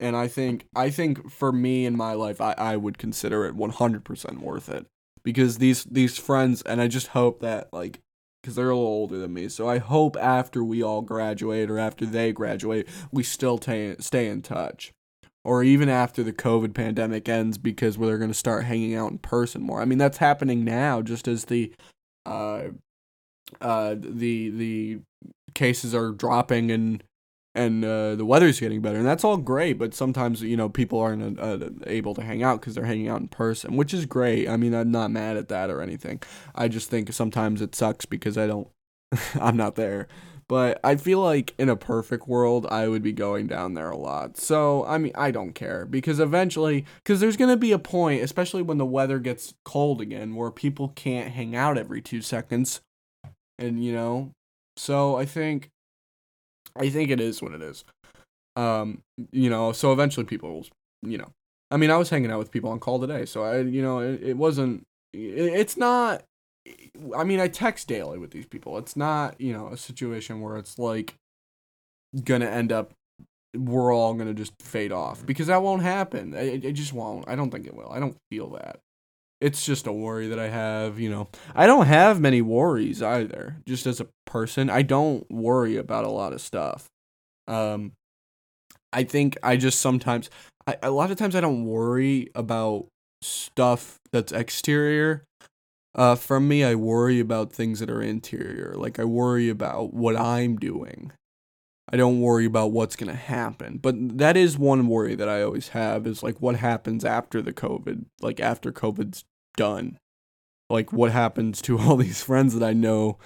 and 0.00 0.14
I 0.16 0.28
think 0.28 0.66
I 0.74 0.90
think 0.90 1.30
for 1.30 1.52
me 1.52 1.86
in 1.86 1.96
my 1.96 2.14
life, 2.14 2.40
I, 2.40 2.54
I 2.72 2.76
would 2.76 2.98
consider 2.98 3.46
it 3.46 3.54
one 3.54 3.70
hundred 3.70 4.04
percent 4.04 4.40
worth 4.40 4.68
it 4.68 4.86
because 5.22 5.58
these 5.58 5.84
these 5.84 6.18
friends, 6.18 6.62
and 6.62 6.80
I 6.80 6.88
just 6.88 7.08
hope 7.08 7.40
that 7.40 7.68
like 7.72 8.00
because 8.42 8.56
they're 8.56 8.70
a 8.70 8.76
little 8.76 9.00
older 9.00 9.18
than 9.18 9.32
me. 9.32 9.48
So 9.48 9.68
I 9.68 9.78
hope 9.78 10.16
after 10.16 10.62
we 10.62 10.82
all 10.82 11.02
graduate 11.02 11.70
or 11.70 11.78
after 11.78 12.06
they 12.06 12.32
graduate, 12.32 12.86
we 13.10 13.22
still 13.22 13.58
ta- 13.58 14.00
stay 14.00 14.28
in 14.28 14.42
touch. 14.42 14.92
Or 15.44 15.62
even 15.62 15.88
after 15.88 16.24
the 16.24 16.32
COVID 16.32 16.74
pandemic 16.74 17.28
ends, 17.28 17.56
because 17.56 17.96
we're 17.96 18.18
going 18.18 18.32
to 18.32 18.34
start 18.34 18.64
hanging 18.64 18.96
out 18.96 19.12
in 19.12 19.18
person 19.18 19.62
more. 19.62 19.80
I 19.80 19.84
mean, 19.84 19.98
that's 19.98 20.18
happening 20.18 20.64
now, 20.64 21.02
just 21.02 21.28
as 21.28 21.44
the, 21.44 21.72
uh, 22.24 22.62
uh, 23.60 23.94
the 23.96 24.50
the 24.50 24.98
cases 25.54 25.94
are 25.94 26.10
dropping 26.10 26.72
and 26.72 27.02
and 27.56 27.84
uh, 27.84 28.14
the 28.14 28.24
weather's 28.24 28.60
getting 28.60 28.82
better, 28.82 28.98
and 28.98 29.06
that's 29.06 29.24
all 29.24 29.38
great. 29.38 29.78
But 29.78 29.94
sometimes 29.94 30.42
you 30.42 30.56
know 30.56 30.68
people 30.68 31.00
aren't 31.00 31.40
uh, 31.40 31.70
able 31.86 32.14
to 32.14 32.22
hang 32.22 32.42
out 32.42 32.60
because 32.60 32.74
they're 32.74 32.84
hanging 32.84 33.08
out 33.08 33.20
in 33.20 33.28
person, 33.28 33.76
which 33.76 33.94
is 33.94 34.06
great. 34.06 34.48
I 34.48 34.56
mean, 34.56 34.74
I'm 34.74 34.90
not 34.90 35.10
mad 35.10 35.36
at 35.36 35.48
that 35.48 35.70
or 35.70 35.80
anything. 35.80 36.22
I 36.54 36.68
just 36.68 36.90
think 36.90 37.12
sometimes 37.12 37.62
it 37.62 37.74
sucks 37.74 38.04
because 38.04 38.36
I 38.36 38.46
don't, 38.46 38.68
I'm 39.40 39.56
not 39.56 39.74
there. 39.74 40.06
But 40.48 40.78
I 40.84 40.94
feel 40.94 41.18
like 41.20 41.54
in 41.58 41.68
a 41.68 41.74
perfect 41.74 42.28
world, 42.28 42.68
I 42.70 42.86
would 42.86 43.02
be 43.02 43.12
going 43.12 43.48
down 43.48 43.74
there 43.74 43.90
a 43.90 43.96
lot. 43.96 44.36
So 44.36 44.84
I 44.84 44.98
mean, 44.98 45.12
I 45.16 45.30
don't 45.30 45.54
care 45.54 45.86
because 45.86 46.20
eventually, 46.20 46.84
because 47.02 47.20
there's 47.20 47.36
gonna 47.36 47.56
be 47.56 47.72
a 47.72 47.78
point, 47.78 48.22
especially 48.22 48.62
when 48.62 48.78
the 48.78 48.86
weather 48.86 49.18
gets 49.18 49.54
cold 49.64 50.00
again, 50.00 50.34
where 50.34 50.50
people 50.50 50.92
can't 50.94 51.32
hang 51.32 51.56
out 51.56 51.78
every 51.78 52.00
two 52.00 52.22
seconds, 52.22 52.80
and 53.58 53.82
you 53.82 53.92
know, 53.92 54.30
so 54.76 55.16
I 55.16 55.24
think 55.24 55.70
I 56.78 56.90
think 56.90 57.10
it 57.10 57.20
is 57.20 57.42
what 57.42 57.52
it 57.52 57.62
is. 57.62 57.84
Um, 58.56 59.02
you 59.32 59.50
know, 59.50 59.72
so 59.72 59.92
eventually 59.92 60.24
people 60.24 60.52
will, 60.52 60.66
you 61.02 61.18
know, 61.18 61.30
I 61.70 61.76
mean, 61.76 61.90
I 61.90 61.96
was 61.96 62.10
hanging 62.10 62.30
out 62.30 62.38
with 62.38 62.50
people 62.50 62.70
on 62.70 62.78
call 62.78 62.98
today, 62.98 63.26
so 63.26 63.42
I, 63.42 63.60
you 63.60 63.82
know, 63.82 63.98
it, 64.00 64.22
it 64.22 64.36
wasn't, 64.36 64.84
it, 65.12 65.18
it's 65.18 65.76
not, 65.76 66.22
I 67.16 67.24
mean, 67.24 67.40
I 67.40 67.48
text 67.48 67.88
daily 67.88 68.18
with 68.18 68.30
these 68.30 68.46
people. 68.46 68.78
It's 68.78 68.96
not, 68.96 69.40
you 69.40 69.52
know, 69.52 69.68
a 69.68 69.76
situation 69.76 70.40
where 70.40 70.56
it's 70.56 70.78
like 70.78 71.14
gonna 72.24 72.46
end 72.46 72.72
up, 72.72 72.92
we're 73.54 73.94
all 73.94 74.14
gonna 74.14 74.34
just 74.34 74.52
fade 74.62 74.92
off 74.92 75.24
because 75.26 75.48
that 75.48 75.62
won't 75.62 75.82
happen. 75.82 76.34
It, 76.34 76.64
it 76.64 76.72
just 76.72 76.92
won't. 76.92 77.28
I 77.28 77.36
don't 77.36 77.50
think 77.50 77.66
it 77.66 77.74
will. 77.74 77.90
I 77.90 78.00
don't 78.00 78.16
feel 78.30 78.50
that 78.50 78.80
it's 79.40 79.64
just 79.64 79.86
a 79.86 79.92
worry 79.92 80.28
that 80.28 80.38
I 80.38 80.48
have, 80.48 80.98
you 80.98 81.10
know. 81.10 81.28
I 81.54 81.66
don't 81.66 81.86
have 81.86 82.20
many 82.20 82.40
worries 82.42 83.02
either. 83.02 83.56
Just 83.66 83.86
as 83.86 84.00
a 84.00 84.08
person, 84.24 84.70
I 84.70 84.82
don't 84.82 85.30
worry 85.30 85.76
about 85.76 86.04
a 86.04 86.10
lot 86.10 86.32
of 86.32 86.40
stuff. 86.40 86.86
Um 87.48 87.92
I 88.92 89.04
think 89.04 89.36
I 89.42 89.56
just 89.56 89.80
sometimes 89.80 90.30
I, 90.66 90.76
a 90.82 90.90
lot 90.90 91.10
of 91.10 91.16
times 91.16 91.36
I 91.36 91.40
don't 91.40 91.64
worry 91.64 92.30
about 92.34 92.86
stuff 93.22 93.98
that's 94.12 94.32
exterior. 94.32 95.24
Uh 95.94 96.14
from 96.14 96.48
me 96.48 96.64
I 96.64 96.74
worry 96.74 97.20
about 97.20 97.52
things 97.52 97.80
that 97.80 97.90
are 97.90 98.02
interior. 98.02 98.74
Like 98.76 98.98
I 98.98 99.04
worry 99.04 99.48
about 99.48 99.94
what 99.94 100.16
I'm 100.16 100.56
doing. 100.56 101.12
I 101.92 101.96
don't 101.96 102.20
worry 102.20 102.46
about 102.46 102.72
what's 102.72 102.96
going 102.96 103.10
to 103.10 103.16
happen. 103.16 103.78
But 103.78 104.18
that 104.18 104.36
is 104.36 104.58
one 104.58 104.88
worry 104.88 105.14
that 105.14 105.28
I 105.28 105.42
always 105.42 105.68
have 105.68 106.06
is 106.06 106.22
like 106.22 106.40
what 106.40 106.56
happens 106.56 107.04
after 107.04 107.40
the 107.40 107.52
COVID, 107.52 108.06
like 108.20 108.40
after 108.40 108.72
COVID's 108.72 109.24
done. 109.56 109.98
Like 110.68 110.92
what 110.92 111.12
happens 111.12 111.62
to 111.62 111.78
all 111.80 111.96
these 111.96 112.22
friends 112.22 112.54
that 112.54 112.66
I 112.66 112.72
know 112.72 113.18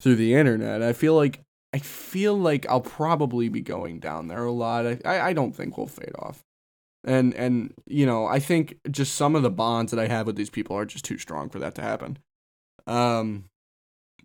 through 0.00 0.16
the 0.16 0.34
internet. 0.34 0.82
I 0.82 0.92
feel 0.92 1.14
like 1.14 1.40
I 1.72 1.78
feel 1.78 2.36
like 2.36 2.66
I'll 2.68 2.80
probably 2.80 3.48
be 3.48 3.60
going 3.60 4.00
down 4.00 4.28
there 4.28 4.44
a 4.44 4.52
lot. 4.52 4.86
I 5.04 5.20
I 5.28 5.32
don't 5.32 5.54
think 5.54 5.76
we'll 5.76 5.86
fade 5.86 6.14
off. 6.18 6.42
And 7.04 7.34
and 7.34 7.72
you 7.86 8.04
know, 8.04 8.26
I 8.26 8.40
think 8.40 8.78
just 8.90 9.14
some 9.14 9.36
of 9.36 9.42
the 9.42 9.50
bonds 9.50 9.92
that 9.92 10.00
I 10.00 10.08
have 10.08 10.26
with 10.26 10.36
these 10.36 10.50
people 10.50 10.76
are 10.76 10.84
just 10.84 11.04
too 11.04 11.18
strong 11.18 11.48
for 11.50 11.58
that 11.60 11.74
to 11.76 11.82
happen. 11.82 12.18
Um 12.86 13.44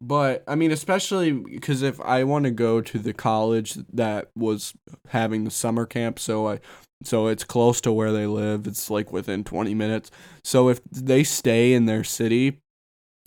but 0.02 0.44
I 0.48 0.56
mean, 0.56 0.72
especially 0.72 1.32
because 1.32 1.82
if 1.82 2.00
I 2.02 2.24
want 2.24 2.46
to 2.46 2.52
go 2.52 2.82
to 2.82 3.00
the 3.00 3.14
college 3.14 3.78
that 3.94 4.30
was 4.36 4.74
having 5.10 5.44
the 5.44 5.52
summer 5.52 5.86
camp, 5.86 6.20
so 6.20 6.48
I, 6.50 6.60
so 7.04 7.28
it's 7.28 7.44
close 7.44 7.82
to 7.82 7.92
where 7.92 8.12
they 8.12 8.26
live. 8.26 8.68
It's 8.68 8.90
like 8.90 9.12
within 9.12 9.44
twenty 9.44 9.74
minutes. 9.74 10.12
So 10.44 10.70
if 10.70 10.82
they 10.92 11.24
stay 11.24 11.74
in 11.74 11.86
their 11.86 12.04
city, 12.04 12.60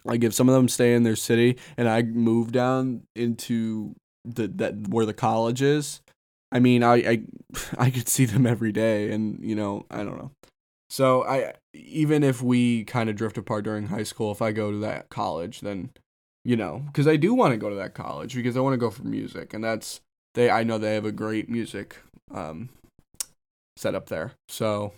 like 0.05 0.23
if 0.23 0.35
some 0.35 0.49
of 0.49 0.55
them 0.55 0.69
stay 0.69 0.95
in 0.95 1.03
their 1.03 1.17
city, 1.17 1.59
and 1.77 1.89
I 1.89 2.03
move 2.03 2.53
down 2.53 3.03
into 3.15 3.95
the 4.25 4.49
that 4.49 4.89
where 4.89 5.07
the 5.07 5.15
college 5.15 5.63
is, 5.63 6.01
I 6.53 6.61
mean, 6.61 6.83
I 6.83 6.95
I 6.95 7.23
I 7.79 7.91
could 7.91 8.09
see 8.09 8.25
them 8.25 8.47
every 8.47 8.73
day, 8.73 9.11
and 9.13 9.43
you 9.43 9.55
know, 9.55 9.87
I 9.91 9.99
don't 9.99 10.19
know. 10.19 10.31
So 10.91 11.25
I 11.25 11.55
even 11.75 12.23
if 12.23 12.43
we 12.43 12.85
kind 12.85 13.11
of 13.11 13.17
drift 13.17 13.39
apart 13.39 13.65
during 13.65 13.87
high 13.87 14.05
school, 14.05 14.31
if 14.33 14.43
I 14.43 14.53
go 14.53 14.71
to 14.71 14.79
that 14.79 15.09
college, 15.09 15.61
then 15.61 15.91
you 16.47 16.55
know, 16.55 16.85
because 16.87 17.09
I 17.09 17.17
do 17.17 17.35
want 17.35 17.51
to 17.55 17.57
go 17.57 17.69
to 17.69 17.75
that 17.75 17.95
college 17.95 18.37
because 18.37 18.57
I 18.57 18.61
want 18.61 18.75
to 18.75 18.79
go 18.79 18.89
for 18.89 19.03
music, 19.03 19.53
and 19.53 19.65
that's 19.65 20.01
they. 20.35 20.49
I 20.49 20.63
know 20.63 20.79
they 20.79 20.95
have 20.95 21.05
a 21.05 21.11
great 21.11 21.49
music 21.49 21.97
um, 22.33 22.69
set 23.77 23.97
up 23.97 24.07
there. 24.07 24.31
So, 24.49 24.93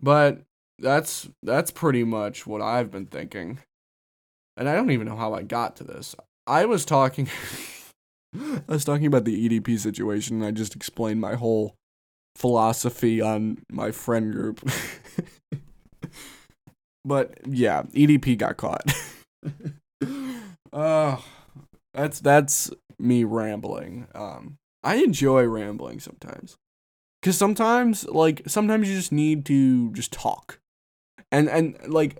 but 0.00 0.40
that's 0.78 1.28
that's 1.42 1.70
pretty 1.70 2.02
much 2.02 2.46
what 2.46 2.62
I've 2.62 2.90
been 2.90 3.04
thinking, 3.04 3.58
and 4.56 4.66
I 4.66 4.74
don't 4.74 4.90
even 4.90 5.06
know 5.06 5.16
how 5.16 5.34
I 5.34 5.42
got 5.42 5.76
to 5.76 5.84
this. 5.84 6.16
I 6.46 6.64
was 6.64 6.86
talking. 6.86 7.28
I 8.34 8.62
was 8.66 8.86
talking 8.86 9.06
about 9.06 9.26
the 9.26 9.46
EDP 9.46 9.78
situation, 9.78 10.36
and 10.36 10.46
I 10.46 10.50
just 10.50 10.74
explained 10.74 11.20
my 11.20 11.34
whole 11.34 11.74
philosophy 12.36 13.20
on 13.20 13.58
my 13.70 13.90
friend 13.90 14.32
group. 14.32 14.66
but 17.04 17.36
yeah, 17.46 17.82
EDP 17.92 18.38
got 18.38 18.56
caught. 18.56 18.90
Uh, 20.72 21.18
that's 21.92 22.18
that's 22.20 22.70
me 22.98 23.22
rambling. 23.22 24.08
Um, 24.14 24.56
I 24.82 24.96
enjoy 24.96 25.44
rambling 25.44 26.00
sometimes, 26.00 26.56
cause 27.22 27.36
sometimes 27.36 28.04
like 28.08 28.42
sometimes 28.46 28.88
you 28.88 28.96
just 28.96 29.12
need 29.12 29.44
to 29.46 29.92
just 29.92 30.12
talk, 30.12 30.58
and 31.30 31.48
and 31.48 31.78
like 31.86 32.16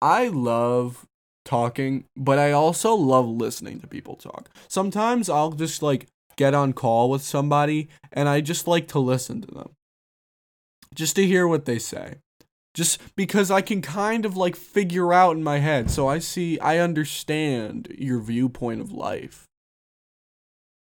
I 0.00 0.28
love 0.28 1.06
talking, 1.44 2.04
but 2.16 2.38
I 2.38 2.52
also 2.52 2.94
love 2.94 3.26
listening 3.26 3.80
to 3.80 3.86
people 3.86 4.16
talk. 4.16 4.50
Sometimes 4.68 5.28
I'll 5.28 5.52
just 5.52 5.82
like 5.82 6.06
get 6.36 6.54
on 6.54 6.72
call 6.74 7.08
with 7.08 7.22
somebody 7.22 7.88
and 8.12 8.28
I 8.28 8.40
just 8.42 8.68
like 8.68 8.88
to 8.88 8.98
listen 8.98 9.40
to 9.42 9.54
them. 9.54 9.70
Just 10.94 11.16
to 11.16 11.26
hear 11.26 11.46
what 11.46 11.64
they 11.64 11.78
say 11.78 12.16
just 12.76 13.00
because 13.16 13.50
I 13.50 13.62
can 13.62 13.80
kind 13.80 14.26
of 14.26 14.36
like 14.36 14.54
figure 14.54 15.12
out 15.12 15.34
in 15.34 15.42
my 15.42 15.58
head. 15.58 15.90
So 15.90 16.06
I 16.06 16.18
see, 16.18 16.60
I 16.60 16.78
understand 16.78 17.88
your 17.98 18.20
viewpoint 18.20 18.82
of 18.82 18.92
life. 18.92 19.48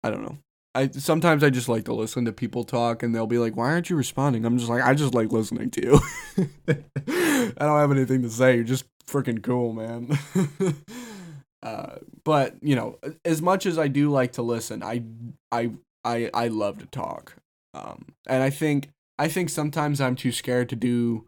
I 0.03 0.09
don't 0.09 0.23
know. 0.23 0.39
I 0.73 0.89
sometimes 0.89 1.43
I 1.43 1.51
just 1.51 1.69
like 1.69 1.85
to 1.85 1.93
listen 1.93 2.25
to 2.25 2.33
people 2.33 2.63
talk, 2.63 3.01
and 3.01 3.15
they'll 3.15 3.27
be 3.27 3.37
like, 3.37 3.55
"Why 3.55 3.69
aren't 3.69 3.89
you 3.89 3.95
responding?" 3.95 4.45
I'm 4.45 4.57
just 4.57 4.69
like, 4.69 4.83
I 4.83 4.93
just 4.93 5.13
like 5.13 5.31
listening 5.31 5.69
to 5.71 5.81
you. 5.81 5.99
I 6.67 7.53
don't 7.59 7.79
have 7.79 7.91
anything 7.91 8.23
to 8.23 8.29
say. 8.29 8.55
You're 8.55 8.65
just 8.65 8.85
freaking 9.07 9.41
cool, 9.41 9.71
man. 9.71 10.17
uh, 11.63 11.95
but 12.25 12.55
you 12.61 12.75
know, 12.75 12.99
as 13.23 13.41
much 13.41 13.65
as 13.65 13.79
I 13.79 13.87
do 13.87 14.11
like 14.11 14.33
to 14.33 14.41
listen, 14.41 14.83
I 14.83 15.03
I 15.51 15.71
I 16.03 16.29
I 16.33 16.47
love 16.49 16.79
to 16.79 16.87
talk. 16.87 17.35
Um, 17.73 18.07
and 18.27 18.43
I 18.43 18.49
think 18.49 18.89
I 19.17 19.27
think 19.29 19.49
sometimes 19.49 20.01
I'm 20.01 20.15
too 20.15 20.31
scared 20.31 20.67
to 20.69 20.75
do 20.75 21.25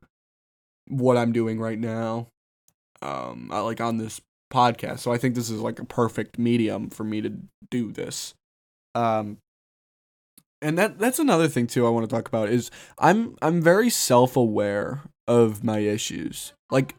what 0.88 1.18
I'm 1.18 1.32
doing 1.32 1.60
right 1.60 1.80
now, 1.80 2.28
um, 3.02 3.50
like 3.50 3.82
on 3.82 3.98
this 3.98 4.22
podcast. 4.52 5.00
So 5.00 5.12
I 5.12 5.18
think 5.18 5.36
this 5.36 5.50
is 5.50 5.62
like 5.62 5.80
a 5.80 5.86
perfect 5.86 6.38
medium 6.38 6.90
for 6.90 7.04
me 7.04 7.22
to 7.22 7.34
do 7.70 7.92
this. 7.92 8.34
Um, 8.96 9.38
and 10.62 10.78
that 10.78 10.98
that's 10.98 11.20
another 11.20 11.48
thing 11.48 11.68
too 11.68 11.86
I 11.86 11.90
want 11.90 12.10
to 12.10 12.16
talk 12.16 12.28
about 12.28 12.50
is 12.50 12.72
I'm 12.98 13.36
I'm 13.42 13.62
very 13.62 13.90
self-aware 13.90 15.02
of 15.28 15.64
my 15.64 15.80
issues. 15.80 16.54
Like 16.72 16.96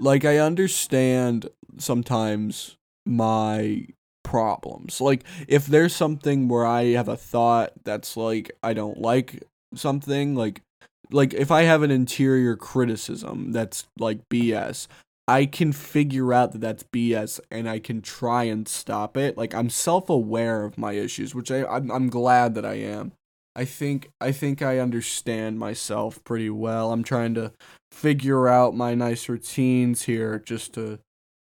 like 0.00 0.24
I 0.24 0.38
understand 0.38 1.48
sometimes 1.78 2.76
my 3.06 3.86
problems. 4.24 5.00
Like 5.00 5.24
if 5.46 5.66
there's 5.66 5.94
something 5.94 6.48
where 6.48 6.66
I 6.66 6.86
have 6.86 7.08
a 7.08 7.16
thought 7.16 7.72
that's 7.84 8.16
like 8.16 8.50
I 8.62 8.74
don't 8.74 9.00
like 9.00 9.44
something, 9.74 10.34
like 10.34 10.62
like 11.10 11.34
if 11.34 11.50
I 11.50 11.62
have 11.62 11.82
an 11.82 11.90
interior 11.90 12.56
criticism 12.56 13.52
that's 13.52 13.86
like 13.98 14.28
BS, 14.28 14.86
I 15.26 15.46
can 15.46 15.72
figure 15.72 16.32
out 16.32 16.52
that 16.52 16.60
that's 16.60 16.84
BS 16.84 17.40
and 17.50 17.68
I 17.68 17.78
can 17.78 18.00
try 18.00 18.44
and 18.44 18.66
stop 18.66 19.16
it. 19.16 19.36
Like 19.36 19.54
I'm 19.54 19.70
self-aware 19.70 20.64
of 20.64 20.78
my 20.78 20.92
issues, 20.92 21.34
which 21.34 21.50
I 21.50 21.64
I'm, 21.66 21.90
I'm 21.90 22.08
glad 22.08 22.54
that 22.54 22.64
I 22.64 22.74
am. 22.74 23.12
I 23.54 23.64
think 23.64 24.10
I 24.20 24.32
think 24.32 24.62
I 24.62 24.78
understand 24.78 25.58
myself 25.58 26.22
pretty 26.24 26.50
well. 26.50 26.92
I'm 26.92 27.02
trying 27.02 27.34
to 27.34 27.52
figure 27.92 28.48
out 28.48 28.76
my 28.76 28.94
nice 28.94 29.28
routines 29.28 30.02
here 30.02 30.38
just 30.38 30.74
to 30.74 31.00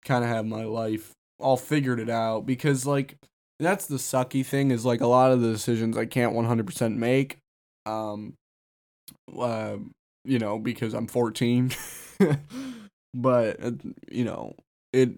kind 0.05 0.23
of 0.23 0.31
have 0.31 0.47
my 0.47 0.65
life 0.65 1.13
all 1.39 1.57
figured 1.57 1.99
it 1.99 2.09
out 2.09 2.47
because 2.47 2.87
like 2.87 3.17
that's 3.59 3.87
the 3.87 3.97
sucky 3.97 4.45
thing 4.47 4.71
is 4.71 4.85
like 4.85 5.01
a 5.01 5.07
lot 5.07 5.33
of 5.33 5.41
the 5.41 5.51
decisions 5.51 5.97
I 5.97 6.07
can't 6.07 6.35
100% 6.35 6.97
make 6.97 7.39
um 7.85 8.35
uh, 9.39 9.77
you 10.25 10.39
know, 10.39 10.59
because 10.59 10.95
I'm 10.95 11.07
14. 11.07 11.73
but 13.15 13.63
uh, 13.63 13.73
you 14.11 14.25
know, 14.25 14.55
it 14.93 15.11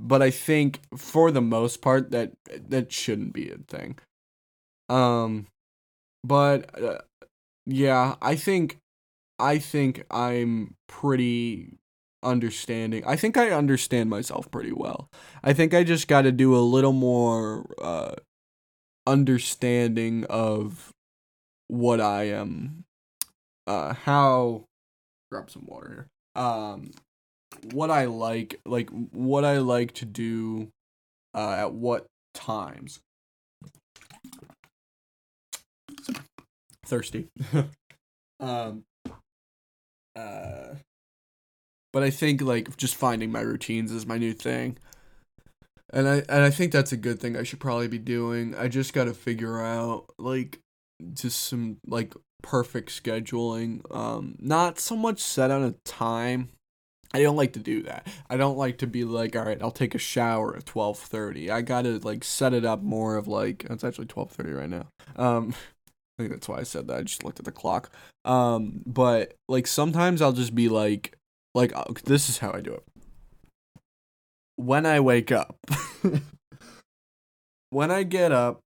but 0.00 0.22
I 0.22 0.30
think 0.30 0.80
for 0.96 1.30
the 1.30 1.40
most 1.40 1.82
part 1.82 2.10
that 2.10 2.32
that 2.68 2.92
shouldn't 2.92 3.32
be 3.32 3.50
a 3.50 3.58
thing. 3.58 3.98
Um, 4.88 5.46
but 6.22 6.82
uh, 6.82 6.98
yeah, 7.66 8.16
I 8.20 8.34
think 8.36 8.78
I 9.38 9.58
think 9.58 10.04
I'm 10.10 10.74
pretty 10.88 11.78
understanding. 12.22 13.04
I 13.06 13.16
think 13.16 13.36
I 13.36 13.50
understand 13.50 14.10
myself 14.10 14.50
pretty 14.50 14.72
well. 14.72 15.08
I 15.42 15.52
think 15.52 15.74
I 15.74 15.84
just 15.84 16.08
got 16.08 16.22
to 16.22 16.32
do 16.32 16.56
a 16.56 16.60
little 16.60 16.92
more 16.92 17.66
uh, 17.82 18.14
understanding 19.06 20.24
of 20.30 20.92
what 21.68 22.00
I 22.00 22.24
am, 22.24 22.84
uh, 23.66 23.94
how. 23.94 24.64
Grab 25.30 25.50
some 25.50 25.66
water 25.66 26.08
here. 26.34 26.42
Um, 26.42 26.90
what 27.72 27.90
I 27.90 28.04
like, 28.04 28.60
like 28.66 28.90
what 28.90 29.44
I 29.44 29.58
like 29.58 29.92
to 29.94 30.04
do, 30.04 30.68
uh, 31.34 31.56
at 31.58 31.72
what 31.72 32.06
times. 32.34 33.00
Thirsty. 36.84 37.28
um. 38.40 38.84
Uh 40.16 40.74
but 41.94 42.02
I 42.02 42.10
think 42.10 42.42
like 42.42 42.76
just 42.76 42.96
finding 42.96 43.30
my 43.30 43.40
routines 43.40 43.92
is 43.92 44.04
my 44.04 44.18
new 44.18 44.32
thing. 44.32 44.76
And 45.92 46.08
I 46.08 46.16
and 46.28 46.42
I 46.42 46.50
think 46.50 46.72
that's 46.72 46.90
a 46.90 46.96
good 46.96 47.20
thing 47.20 47.36
I 47.36 47.44
should 47.44 47.60
probably 47.60 47.86
be 47.86 48.00
doing. 48.00 48.52
I 48.56 48.66
just 48.66 48.92
got 48.92 49.04
to 49.04 49.14
figure 49.14 49.62
out 49.62 50.06
like 50.18 50.58
just 51.12 51.44
some 51.44 51.76
like 51.86 52.12
perfect 52.44 52.90
scheduling. 52.90 53.80
Um 53.90 54.36
not 54.38 54.78
so 54.78 54.94
much 54.94 55.20
set 55.20 55.50
on 55.50 55.64
a 55.64 55.72
time. 55.84 56.50
I 57.12 57.22
don't 57.22 57.36
like 57.36 57.52
to 57.52 57.60
do 57.60 57.84
that. 57.84 58.06
I 58.28 58.36
don't 58.36 58.58
like 58.58 58.78
to 58.78 58.88
be 58.88 59.04
like, 59.04 59.36
all 59.36 59.44
right, 59.44 59.62
I'll 59.62 59.70
take 59.70 59.94
a 59.94 59.98
shower 59.98 60.56
at 60.56 60.66
twelve 60.66 60.98
thirty. 60.98 61.50
I 61.50 61.62
gotta 61.62 61.98
like 62.02 62.24
set 62.24 62.52
it 62.52 62.64
up 62.64 62.82
more 62.82 63.16
of 63.16 63.26
like 63.26 63.64
it's 63.70 63.84
actually 63.84 64.06
twelve 64.06 64.32
thirty 64.32 64.52
right 64.52 64.68
now. 64.68 64.88
Um, 65.16 65.54
I 66.18 66.22
think 66.22 66.32
that's 66.32 66.48
why 66.48 66.58
I 66.58 66.62
said 66.64 66.86
that. 66.88 66.98
I 66.98 67.02
just 67.02 67.24
looked 67.24 67.38
at 67.38 67.44
the 67.44 67.52
clock. 67.52 67.90
Um, 68.24 68.82
but 68.86 69.34
like 69.48 69.66
sometimes 69.66 70.22
I'll 70.22 70.32
just 70.32 70.54
be 70.54 70.68
like, 70.68 71.16
like 71.54 71.74
uh, 71.74 71.84
this 72.04 72.28
is 72.28 72.38
how 72.38 72.52
I 72.52 72.60
do 72.60 72.74
it. 72.74 72.84
When 74.56 74.86
I 74.86 75.00
wake 75.00 75.32
up, 75.32 75.56
when 77.70 77.90
I 77.90 78.04
get 78.04 78.30
up, 78.30 78.60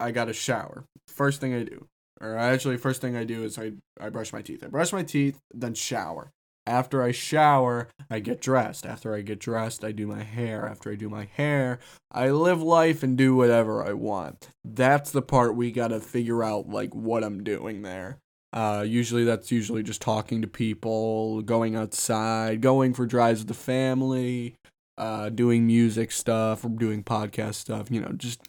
I 0.00 0.10
got 0.10 0.26
to 0.26 0.32
shower. 0.32 0.84
First 1.08 1.40
thing 1.40 1.54
I 1.54 1.62
do, 1.62 1.86
or 2.22 2.36
actually, 2.36 2.76
first 2.76 3.00
thing 3.00 3.16
I 3.16 3.24
do 3.24 3.42
is 3.42 3.58
I 3.58 3.72
I 4.00 4.08
brush 4.08 4.32
my 4.32 4.42
teeth. 4.42 4.62
I 4.64 4.68
brush 4.68 4.92
my 4.92 5.02
teeth, 5.02 5.38
then 5.52 5.74
shower. 5.74 6.30
After 6.64 7.02
I 7.02 7.10
shower, 7.10 7.88
I 8.08 8.20
get 8.20 8.40
dressed. 8.40 8.86
After 8.86 9.14
I 9.14 9.22
get 9.22 9.40
dressed, 9.40 9.82
I 9.82 9.90
do 9.90 10.06
my 10.06 10.22
hair. 10.22 10.66
After 10.66 10.92
I 10.92 10.94
do 10.94 11.08
my 11.08 11.28
hair, 11.36 11.80
I 12.12 12.30
live 12.30 12.62
life 12.62 13.02
and 13.02 13.18
do 13.18 13.34
whatever 13.34 13.84
I 13.84 13.94
want. 13.94 14.50
That's 14.64 15.10
the 15.10 15.22
part 15.22 15.56
we 15.56 15.72
gotta 15.72 15.98
figure 15.98 16.44
out, 16.44 16.68
like, 16.68 16.94
what 16.94 17.24
I'm 17.24 17.42
doing 17.42 17.82
there. 17.82 18.18
Uh, 18.52 18.84
usually 18.86 19.24
that's 19.24 19.50
usually 19.50 19.82
just 19.82 20.00
talking 20.02 20.42
to 20.42 20.46
people, 20.46 21.42
going 21.42 21.74
outside, 21.74 22.60
going 22.60 22.94
for 22.94 23.06
drives 23.06 23.40
with 23.40 23.48
the 23.48 23.54
family, 23.54 24.54
uh, 24.98 25.30
doing 25.30 25.66
music 25.66 26.12
stuff 26.12 26.64
or 26.64 26.68
doing 26.68 27.02
podcast 27.02 27.54
stuff, 27.54 27.90
you 27.90 28.00
know, 28.00 28.12
just 28.16 28.40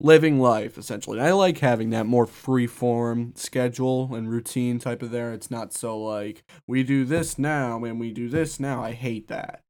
living 0.00 0.38
life 0.38 0.78
essentially. 0.78 1.20
I 1.20 1.32
like 1.32 1.58
having 1.58 1.90
that 1.90 2.06
more 2.06 2.26
free 2.26 2.66
form 2.66 3.32
schedule 3.36 4.14
and 4.14 4.30
routine 4.30 4.78
type 4.78 5.02
of 5.02 5.10
there. 5.10 5.32
It's 5.32 5.50
not 5.50 5.72
so 5.72 5.98
like 5.98 6.44
we 6.66 6.82
do 6.82 7.04
this 7.04 7.38
now 7.38 7.82
and 7.84 7.98
we 7.98 8.12
do 8.12 8.28
this 8.28 8.60
now. 8.60 8.82
I 8.82 8.92
hate 8.92 9.28
that. 9.28 9.60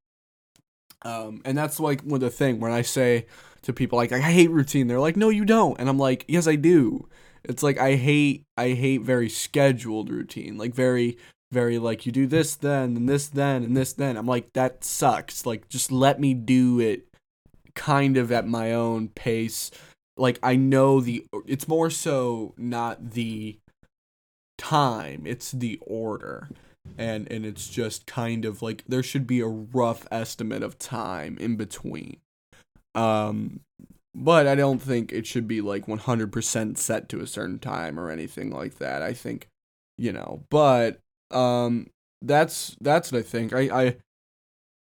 Um, 1.01 1.41
and 1.45 1.57
that's 1.57 1.79
like 1.79 2.01
one 2.01 2.19
the 2.19 2.29
thing 2.29 2.59
when 2.59 2.71
I 2.71 2.81
say 2.81 3.25
to 3.61 3.73
people 3.73 3.97
like 3.97 4.11
I 4.11 4.19
hate 4.19 4.51
routine, 4.51 4.87
they're 4.87 4.99
like, 4.99 5.15
no, 5.15 5.29
you 5.29 5.45
don't, 5.45 5.79
and 5.79 5.87
I'm 5.89 5.97
like, 5.97 6.25
yes, 6.27 6.47
I 6.47 6.55
do 6.55 7.07
it's 7.43 7.63
like 7.63 7.77
I 7.77 7.95
hate 7.95 8.45
I 8.57 8.69
hate 8.69 9.01
very 9.01 9.29
scheduled 9.29 10.09
routine. 10.09 10.57
Like 10.57 10.73
very 10.73 11.17
very 11.51 11.79
like 11.79 12.05
you 12.05 12.11
do 12.11 12.27
this 12.27 12.55
then 12.55 12.95
and 12.95 13.09
this 13.09 13.27
then 13.27 13.63
and 13.63 13.75
this 13.75 13.93
then. 13.93 14.17
I'm 14.17 14.27
like 14.27 14.53
that 14.53 14.83
sucks. 14.83 15.45
Like 15.45 15.69
just 15.69 15.91
let 15.91 16.19
me 16.19 16.33
do 16.33 16.79
it 16.79 17.07
kind 17.75 18.17
of 18.17 18.31
at 18.31 18.47
my 18.47 18.73
own 18.73 19.09
pace. 19.09 19.71
Like 20.19 20.37
I 20.43 20.55
know 20.55 20.99
the 20.99 21.25
it's 21.47 21.67
more 21.67 21.89
so 21.89 22.53
not 22.57 23.11
the 23.11 23.57
time, 24.57 25.23
it's 25.25 25.51
the 25.51 25.79
order. 25.87 26.49
And 26.97 27.31
and 27.31 27.45
it's 27.45 27.67
just 27.69 28.05
kind 28.05 28.45
of 28.45 28.61
like 28.61 28.83
there 28.87 29.03
should 29.03 29.25
be 29.27 29.39
a 29.39 29.47
rough 29.47 30.05
estimate 30.11 30.63
of 30.63 30.77
time 30.77 31.37
in 31.39 31.55
between. 31.55 32.17
Um 32.95 33.61
but 34.13 34.47
I 34.47 34.55
don't 34.55 34.81
think 34.81 35.13
it 35.13 35.25
should 35.25 35.47
be 35.47 35.61
like 35.61 35.85
100% 35.85 36.77
set 36.77 37.09
to 37.09 37.21
a 37.21 37.27
certain 37.27 37.59
time 37.59 37.99
or 37.99 38.09
anything 38.09 38.51
like 38.51 38.79
that. 38.79 39.01
I 39.01 39.13
think, 39.13 39.47
you 39.97 40.11
know, 40.11 40.43
but 40.49 40.99
um 41.31 41.87
that's 42.21 42.75
that's 42.81 43.11
what 43.11 43.19
I 43.19 43.21
think. 43.21 43.53
I 43.53 43.61
I 43.61 43.95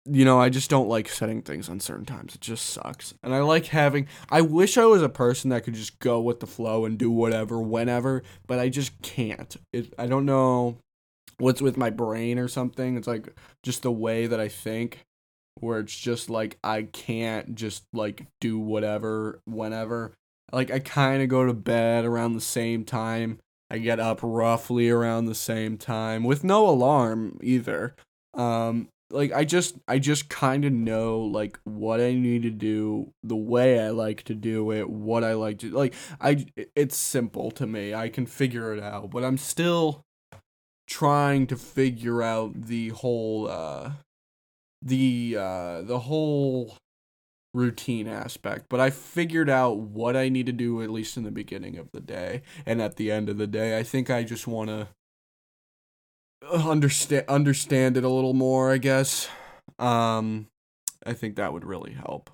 you 0.05 0.25
know, 0.25 0.39
I 0.39 0.49
just 0.49 0.69
don't 0.69 0.89
like 0.89 1.07
setting 1.07 1.41
things 1.41 1.69
on 1.69 1.79
certain 1.79 2.05
times. 2.05 2.33
It 2.33 2.41
just 2.41 2.65
sucks. 2.65 3.13
And 3.21 3.35
I 3.35 3.41
like 3.41 3.67
having 3.67 4.07
I 4.29 4.41
wish 4.41 4.77
I 4.77 4.85
was 4.85 5.03
a 5.03 5.09
person 5.09 5.49
that 5.51 5.63
could 5.63 5.75
just 5.75 5.99
go 5.99 6.19
with 6.19 6.39
the 6.39 6.47
flow 6.47 6.85
and 6.85 6.97
do 6.97 7.11
whatever 7.11 7.61
whenever, 7.61 8.23
but 8.47 8.59
I 8.59 8.69
just 8.69 8.99
can't. 9.01 9.55
It 9.71 9.93
I 9.99 10.07
don't 10.07 10.25
know 10.25 10.77
what's 11.37 11.61
with 11.61 11.77
my 11.77 11.89
brain 11.89 12.39
or 12.39 12.47
something. 12.47 12.97
It's 12.97 13.07
like 13.07 13.35
just 13.63 13.83
the 13.83 13.91
way 13.91 14.27
that 14.27 14.39
I 14.39 14.47
think 14.47 15.05
where 15.59 15.79
it's 15.79 15.97
just 15.97 16.29
like 16.29 16.57
I 16.63 16.83
can't 16.83 17.53
just 17.53 17.83
like 17.93 18.25
do 18.39 18.57
whatever 18.57 19.39
whenever. 19.45 20.13
Like 20.51 20.71
I 20.71 20.79
kind 20.79 21.21
of 21.21 21.29
go 21.29 21.45
to 21.45 21.53
bed 21.53 22.05
around 22.05 22.33
the 22.33 22.41
same 22.41 22.85
time. 22.85 23.39
I 23.69 23.77
get 23.77 23.99
up 23.99 24.19
roughly 24.23 24.89
around 24.89 25.25
the 25.25 25.35
same 25.35 25.77
time 25.77 26.23
with 26.23 26.43
no 26.43 26.67
alarm 26.67 27.37
either. 27.43 27.95
Um 28.33 28.87
like 29.11 29.31
I 29.31 29.45
just 29.45 29.75
I 29.87 29.99
just 29.99 30.29
kind 30.29 30.65
of 30.65 30.71
know 30.71 31.19
like 31.19 31.59
what 31.63 31.99
I 31.99 32.13
need 32.13 32.43
to 32.43 32.49
do, 32.49 33.13
the 33.23 33.35
way 33.35 33.79
I 33.79 33.89
like 33.89 34.23
to 34.23 34.35
do 34.35 34.71
it, 34.71 34.89
what 34.89 35.23
I 35.23 35.33
like 35.33 35.59
to 35.59 35.69
like 35.71 35.93
I 36.19 36.45
it's 36.75 36.97
simple 36.97 37.51
to 37.51 37.67
me. 37.67 37.93
I 37.93 38.09
can 38.09 38.25
figure 38.25 38.73
it 38.73 38.81
out, 38.81 39.11
but 39.11 39.23
I'm 39.23 39.37
still 39.37 40.05
trying 40.87 41.47
to 41.47 41.55
figure 41.55 42.21
out 42.21 42.65
the 42.65 42.89
whole 42.89 43.47
uh 43.49 43.91
the 44.81 45.37
uh 45.39 45.81
the 45.83 45.99
whole 45.99 46.75
routine 47.53 48.07
aspect 48.07 48.65
but 48.69 48.79
i 48.79 48.89
figured 48.89 49.49
out 49.49 49.77
what 49.77 50.17
i 50.17 50.27
need 50.27 50.45
to 50.45 50.51
do 50.51 50.81
at 50.81 50.89
least 50.89 51.15
in 51.15 51.23
the 51.23 51.31
beginning 51.31 51.77
of 51.77 51.89
the 51.91 52.01
day 52.01 52.41
and 52.65 52.81
at 52.81 52.97
the 52.97 53.09
end 53.09 53.29
of 53.29 53.37
the 53.37 53.47
day 53.47 53.77
i 53.77 53.83
think 53.83 54.09
i 54.09 54.23
just 54.23 54.47
want 54.47 54.69
to 54.69 54.87
understand 56.51 57.25
understand 57.27 57.97
it 57.97 58.03
a 58.03 58.09
little 58.09 58.33
more 58.33 58.71
i 58.71 58.77
guess. 58.77 59.29
Um 59.79 60.47
i 61.05 61.13
think 61.13 61.35
that 61.35 61.53
would 61.53 61.65
really 61.65 61.93
help. 61.93 62.29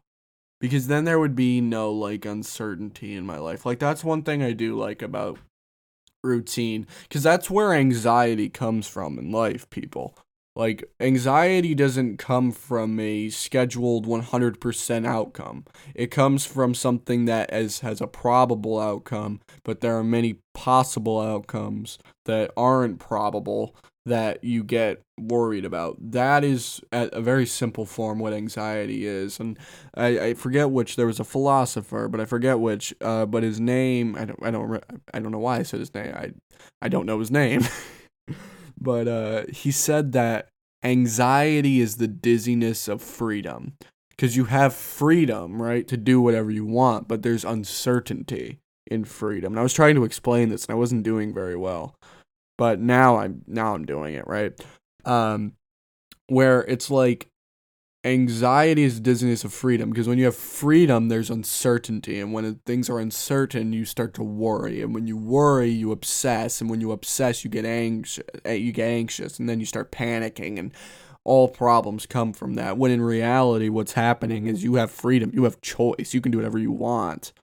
Because 0.60 0.88
then 0.88 1.06
there 1.06 1.20
would 1.20 1.36
be 1.36 1.62
no 1.62 1.92
like 1.92 2.26
uncertainty 2.26 3.16
in 3.16 3.26
my 3.26 3.38
life. 3.38 3.66
Like 3.66 3.80
that's 3.80 4.04
one 4.04 4.24
thing 4.24 4.44
i 4.44 4.54
do 4.54 4.76
like 4.76 5.02
about 5.02 5.40
routine. 6.24 6.88
Because 7.04 7.24
that's 7.24 7.50
where 7.50 7.74
anxiety 7.74 8.50
comes 8.50 8.88
from 8.88 9.20
in 9.20 9.32
life 9.32 9.70
people. 9.70 10.18
Like, 10.58 10.90
anxiety 11.00 11.76
doesn't 11.76 12.18
come 12.18 12.52
from 12.52 13.00
a 13.00 13.30
scheduled 13.30 14.08
100% 14.08 15.06
outcome. 15.06 15.66
It 15.94 16.08
comes 16.08 16.48
from 16.48 16.74
something 16.74 17.26
that 17.26 17.54
is, 17.54 17.82
has 17.82 18.02
a 18.02 18.08
probable 18.08 18.80
outcome, 18.80 19.40
but 19.64 19.82
there 19.82 19.96
are 19.96 20.04
many 20.04 20.40
possible 20.56 21.22
outcomes 21.22 22.00
that 22.26 22.50
aren't 22.58 22.98
probable 22.98 23.76
that 24.08 24.44
you 24.44 24.64
get 24.64 25.02
worried 25.20 25.66
about. 25.66 25.98
That 26.00 26.44
is, 26.44 26.82
at 26.92 27.14
a 27.14 27.22
very 27.22 27.46
simple 27.46 27.86
form, 27.86 28.20
what 28.20 28.34
anxiety 28.34 29.06
is. 29.06 29.40
And 29.40 29.58
I, 29.96 30.20
I 30.20 30.34
forget 30.34 30.72
which, 30.72 30.96
there 30.96 31.08
was 31.08 31.20
a 31.20 31.26
philosopher, 31.26 32.08
but 32.08 32.22
I 32.22 32.26
forget 32.26 32.60
which, 32.60 32.94
uh, 33.02 33.26
but 33.26 33.44
his 33.44 33.60
name, 33.60 34.16
I 34.16 34.26
don't, 34.26 34.40
I 34.44 34.52
don't, 34.52 34.84
I 35.14 35.20
don't 35.20 35.32
know 35.32 35.40
why 35.40 35.58
I 35.60 35.64
said 35.64 35.80
his 35.80 35.94
name. 35.94 36.14
I, 36.16 36.32
I 36.82 36.88
don't 36.88 37.06
know 37.06 37.20
his 37.20 37.32
name. 37.32 37.62
but 38.80 39.08
uh, 39.08 39.44
he 39.52 39.72
said 39.72 40.14
that 40.14 40.50
anxiety 40.84 41.82
is 41.82 41.98
the 41.98 42.08
dizziness 42.08 42.88
of 42.88 43.02
freedom 43.02 43.74
because 44.10 44.36
you 44.36 44.46
have 44.46 44.74
freedom, 44.74 45.62
right, 45.62 45.88
to 45.88 45.98
do 45.98 46.22
whatever 46.22 46.50
you 46.50 46.66
want, 46.66 47.08
but 47.08 47.22
there's 47.22 47.46
uncertainty 47.46 48.60
in 48.90 49.04
freedom. 49.04 49.54
And 49.54 49.60
I 49.60 49.64
was 49.64 49.74
trying 49.74 49.96
to 49.96 50.04
explain 50.06 50.50
this 50.50 50.66
and 50.66 50.74
I 50.74 50.78
wasn't 50.78 51.04
doing 51.04 51.34
very 51.34 51.56
well. 51.58 51.96
But 52.58 52.80
now 52.80 53.18
I'm 53.18 53.44
now 53.48 53.76
I'm 53.76 53.86
doing 53.86 54.16
it, 54.16 54.28
right? 54.28 54.54
Um 55.06 55.54
where 56.28 56.62
it's 56.64 56.92
like 56.92 57.30
anxiety 58.04 58.84
is 58.84 59.00
dizziness 59.00 59.44
of 59.44 59.52
freedom 59.54 59.90
because 59.90 60.08
when 60.08 60.18
you 60.18 60.26
have 60.26 60.36
freedom 60.36 61.10
there's 61.10 61.30
uncertainty 61.30 62.22
and 62.22 62.32
when 62.32 62.56
things 62.66 62.90
are 62.90 63.00
uncertain 63.00 63.74
you 63.74 63.84
start 63.84 64.14
to 64.14 64.24
worry 64.24 64.82
and 64.82 64.94
when 64.94 65.08
you 65.08 65.18
worry 65.18 65.70
you 65.70 65.92
obsess 65.92 66.62
and 66.62 66.70
when 66.70 66.80
you 66.80 66.92
obsess 66.92 67.44
you 67.44 67.50
get 67.50 67.66
anxious 67.66 68.24
eh, 68.46 68.54
you 68.54 68.72
get 68.72 68.88
anxious 68.88 69.40
and 69.40 69.50
then 69.50 69.60
you 69.60 69.66
start 69.66 69.92
panicking 69.92 70.58
and 70.58 70.72
all 71.28 71.50
problems 71.50 72.06
come 72.06 72.32
from 72.32 72.54
that. 72.54 72.78
When 72.78 72.90
in 72.90 73.02
reality, 73.02 73.68
what's 73.68 73.92
happening 73.92 74.48
is 74.48 74.64
you 74.64 74.76
have 74.76 74.90
freedom, 74.90 75.30
you 75.34 75.44
have 75.44 75.60
choice, 75.60 76.14
you 76.14 76.22
can 76.22 76.32
do 76.32 76.38
whatever 76.38 76.58
you 76.58 76.72
want. 76.72 77.34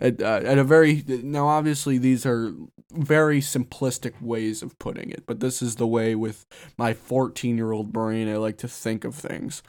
At, 0.00 0.22
uh, 0.22 0.40
at 0.44 0.56
a 0.56 0.64
very 0.64 1.04
now, 1.06 1.46
obviously, 1.46 1.98
these 1.98 2.24
are 2.24 2.54
very 2.90 3.40
simplistic 3.40 4.20
ways 4.22 4.62
of 4.62 4.78
putting 4.78 5.10
it, 5.10 5.24
but 5.26 5.40
this 5.40 5.60
is 5.60 5.76
the 5.76 5.86
way 5.86 6.14
with 6.14 6.46
my 6.78 6.94
14 6.94 7.56
year 7.56 7.72
old 7.72 7.92
brain 7.92 8.28
I 8.28 8.36
like 8.36 8.56
to 8.58 8.68
think 8.68 9.04
of 9.04 9.14
things. 9.14 9.62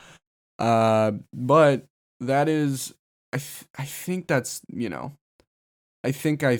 Uh, 0.57 1.13
but 1.33 1.85
that 2.21 2.47
is, 2.47 2.93
I 3.33 3.37
th- 3.37 3.65
I 3.77 3.83
think 3.83 4.27
that's 4.27 4.61
you 4.69 4.87
know, 4.87 5.11
I 6.03 6.13
think 6.13 6.43
I 6.43 6.59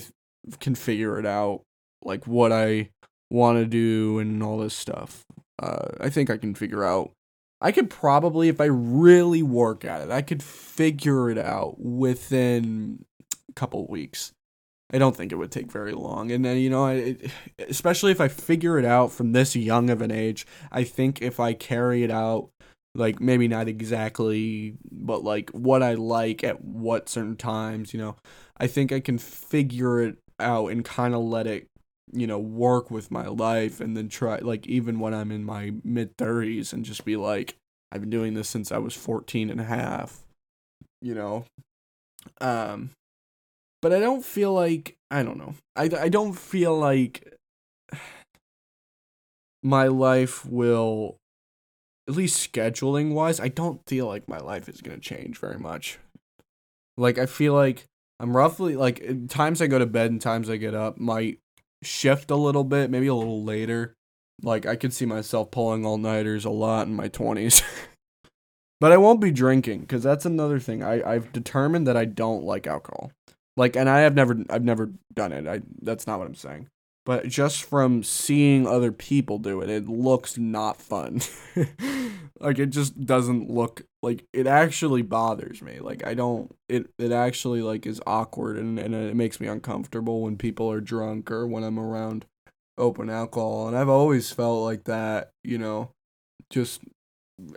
can 0.60 0.74
figure 0.74 1.18
it 1.18 1.24
out, 1.26 1.62
like 2.04 2.26
what 2.26 2.52
I 2.52 2.90
want 3.30 3.58
to 3.58 3.66
do 3.66 4.18
and 4.18 4.42
all 4.42 4.58
this 4.58 4.74
stuff. 4.74 5.24
Uh, 5.58 5.88
I 6.00 6.10
think 6.10 6.28
I 6.28 6.36
can 6.36 6.54
figure 6.54 6.84
out. 6.84 7.12
I 7.60 7.70
could 7.70 7.90
probably, 7.90 8.48
if 8.48 8.60
I 8.60 8.64
really 8.64 9.42
work 9.42 9.84
at 9.84 10.02
it, 10.02 10.10
I 10.10 10.20
could 10.20 10.42
figure 10.42 11.30
it 11.30 11.38
out 11.38 11.78
within 11.78 13.04
couple 13.54 13.86
weeks. 13.86 14.32
I 14.92 14.98
don't 14.98 15.16
think 15.16 15.32
it 15.32 15.36
would 15.36 15.50
take 15.50 15.72
very 15.72 15.92
long. 15.92 16.30
And 16.30 16.44
then, 16.44 16.58
you 16.58 16.68
know, 16.68 16.86
it, 16.86 17.30
especially 17.68 18.12
if 18.12 18.20
I 18.20 18.28
figure 18.28 18.78
it 18.78 18.84
out 18.84 19.10
from 19.10 19.32
this 19.32 19.56
young 19.56 19.88
of 19.88 20.02
an 20.02 20.10
age, 20.10 20.46
I 20.70 20.84
think 20.84 21.22
if 21.22 21.40
I 21.40 21.54
carry 21.54 22.02
it 22.02 22.10
out, 22.10 22.50
like 22.94 23.18
maybe 23.18 23.48
not 23.48 23.68
exactly, 23.68 24.76
but 24.90 25.24
like 25.24 25.48
what 25.50 25.82
I 25.82 25.94
like 25.94 26.44
at 26.44 26.62
what 26.62 27.08
certain 27.08 27.36
times, 27.36 27.94
you 27.94 28.00
know, 28.00 28.16
I 28.58 28.66
think 28.66 28.92
I 28.92 29.00
can 29.00 29.16
figure 29.16 30.02
it 30.02 30.18
out 30.38 30.66
and 30.66 30.84
kind 30.84 31.14
of 31.14 31.22
let 31.22 31.46
it 31.46 31.68
you 32.12 32.26
know, 32.26 32.38
work 32.38 32.90
with 32.90 33.10
my 33.10 33.26
life 33.26 33.80
and 33.80 33.96
then 33.96 34.08
try, 34.08 34.38
like, 34.38 34.66
even 34.66 35.00
when 35.00 35.14
I'm 35.14 35.32
in 35.32 35.44
my 35.44 35.72
mid 35.82 36.16
30s 36.16 36.72
and 36.72 36.84
just 36.84 37.04
be 37.04 37.16
like, 37.16 37.56
I've 37.90 38.00
been 38.00 38.10
doing 38.10 38.34
this 38.34 38.48
since 38.48 38.70
I 38.70 38.78
was 38.78 38.94
14 38.94 39.50
and 39.50 39.60
a 39.60 39.64
half, 39.64 40.20
you 41.00 41.14
know? 41.14 41.44
Um, 42.40 42.90
but 43.82 43.92
I 43.92 44.00
don't 44.00 44.24
feel 44.24 44.52
like, 44.52 44.96
I 45.10 45.22
don't 45.22 45.36
know. 45.36 45.54
I, 45.76 45.90
I 45.98 46.08
don't 46.08 46.32
feel 46.32 46.76
like 46.78 47.36
my 49.62 49.88
life 49.88 50.46
will, 50.46 51.18
at 52.08 52.14
least 52.14 52.52
scheduling 52.52 53.12
wise, 53.12 53.38
I 53.40 53.48
don't 53.48 53.80
feel 53.86 54.06
like 54.06 54.28
my 54.28 54.38
life 54.38 54.68
is 54.68 54.80
going 54.80 54.98
to 54.98 55.02
change 55.02 55.38
very 55.38 55.58
much. 55.58 55.98
Like, 56.96 57.18
I 57.18 57.26
feel 57.26 57.52
like 57.54 57.86
I'm 58.18 58.36
roughly, 58.36 58.76
like, 58.76 59.28
times 59.28 59.60
I 59.60 59.66
go 59.66 59.78
to 59.78 59.86
bed 59.86 60.10
and 60.10 60.20
times 60.20 60.48
I 60.48 60.56
get 60.56 60.74
up 60.74 60.98
might 60.98 61.38
shift 61.82 62.30
a 62.30 62.36
little 62.36 62.64
bit, 62.64 62.90
maybe 62.90 63.08
a 63.08 63.14
little 63.14 63.42
later. 63.44 63.94
Like 64.42 64.66
I 64.66 64.76
could 64.76 64.92
see 64.92 65.06
myself 65.06 65.50
pulling 65.50 65.84
all 65.84 65.98
nighters 65.98 66.44
a 66.44 66.50
lot 66.50 66.86
in 66.86 66.94
my 66.94 67.08
20s. 67.08 67.62
but 68.80 68.92
I 68.92 68.96
won't 68.96 69.20
be 69.20 69.30
drinking 69.30 69.86
cuz 69.86 70.02
that's 70.02 70.24
another 70.24 70.58
thing. 70.58 70.82
I 70.82 71.02
I've 71.02 71.32
determined 71.32 71.86
that 71.86 71.96
I 71.96 72.04
don't 72.04 72.44
like 72.44 72.66
alcohol. 72.66 73.12
Like 73.56 73.76
and 73.76 73.88
I 73.88 74.00
have 74.00 74.14
never 74.14 74.36
I've 74.48 74.64
never 74.64 74.90
done 75.12 75.32
it. 75.32 75.46
I 75.46 75.62
that's 75.80 76.06
not 76.06 76.18
what 76.18 76.26
I'm 76.26 76.34
saying. 76.34 76.68
But 77.04 77.26
just 77.28 77.64
from 77.64 78.04
seeing 78.04 78.66
other 78.66 78.92
people 78.92 79.38
do 79.38 79.60
it, 79.60 79.68
it 79.68 79.88
looks 79.88 80.38
not 80.38 80.80
fun. 80.80 81.20
like 82.40 82.60
it 82.60 82.70
just 82.70 83.04
doesn't 83.04 83.50
look 83.50 83.82
like 84.02 84.24
it 84.32 84.46
actually 84.46 85.02
bothers 85.02 85.60
me. 85.62 85.80
Like 85.80 86.06
I 86.06 86.14
don't 86.14 86.54
it 86.68 86.90
it 86.98 87.12
actually 87.12 87.60
like 87.62 87.86
is 87.86 88.00
awkward 88.06 88.56
and, 88.56 88.78
and 88.78 88.94
it 88.94 89.16
makes 89.16 89.40
me 89.40 89.48
uncomfortable 89.48 90.22
when 90.22 90.36
people 90.36 90.70
are 90.70 90.80
drunk 90.80 91.30
or 91.30 91.46
when 91.46 91.64
I'm 91.64 91.78
around 91.78 92.24
open 92.78 93.10
alcohol 93.10 93.68
and 93.68 93.76
I've 93.76 93.88
always 93.88 94.30
felt 94.30 94.62
like 94.62 94.84
that, 94.84 95.32
you 95.44 95.58
know, 95.58 95.90
just 96.50 96.82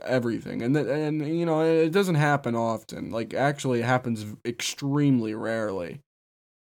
everything. 0.01 0.61
And 0.61 0.75
and 0.75 1.25
you 1.27 1.45
know, 1.45 1.61
it 1.61 1.91
doesn't 1.91 2.15
happen 2.15 2.55
often. 2.55 3.11
Like 3.11 3.33
actually 3.33 3.79
it 3.79 3.85
happens 3.85 4.25
extremely 4.45 5.33
rarely. 5.33 6.01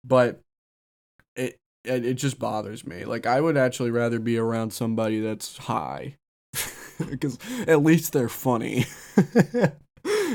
But 0.04 0.40
it 1.36 1.58
it, 1.84 2.06
it 2.06 2.14
just 2.16 2.40
bothers 2.40 2.86
me. 2.86 3.06
Like 3.06 3.26
I 3.26 3.42
would 3.42 3.58
actually 3.58 3.92
rather 3.92 4.20
be 4.20 4.38
around 4.38 4.72
somebody 4.72 5.20
that's 5.20 5.58
high 5.58 6.18
because 7.10 7.38
at 7.68 7.84
least 7.84 8.14
they're 8.14 8.30
funny. 8.30 8.86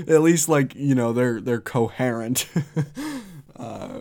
at 0.09 0.23
least 0.23 0.49
like 0.49 0.75
you 0.75 0.95
know 0.95 1.13
they're 1.13 1.41
they're 1.41 1.61
coherent 1.61 2.49
uh, 3.57 4.01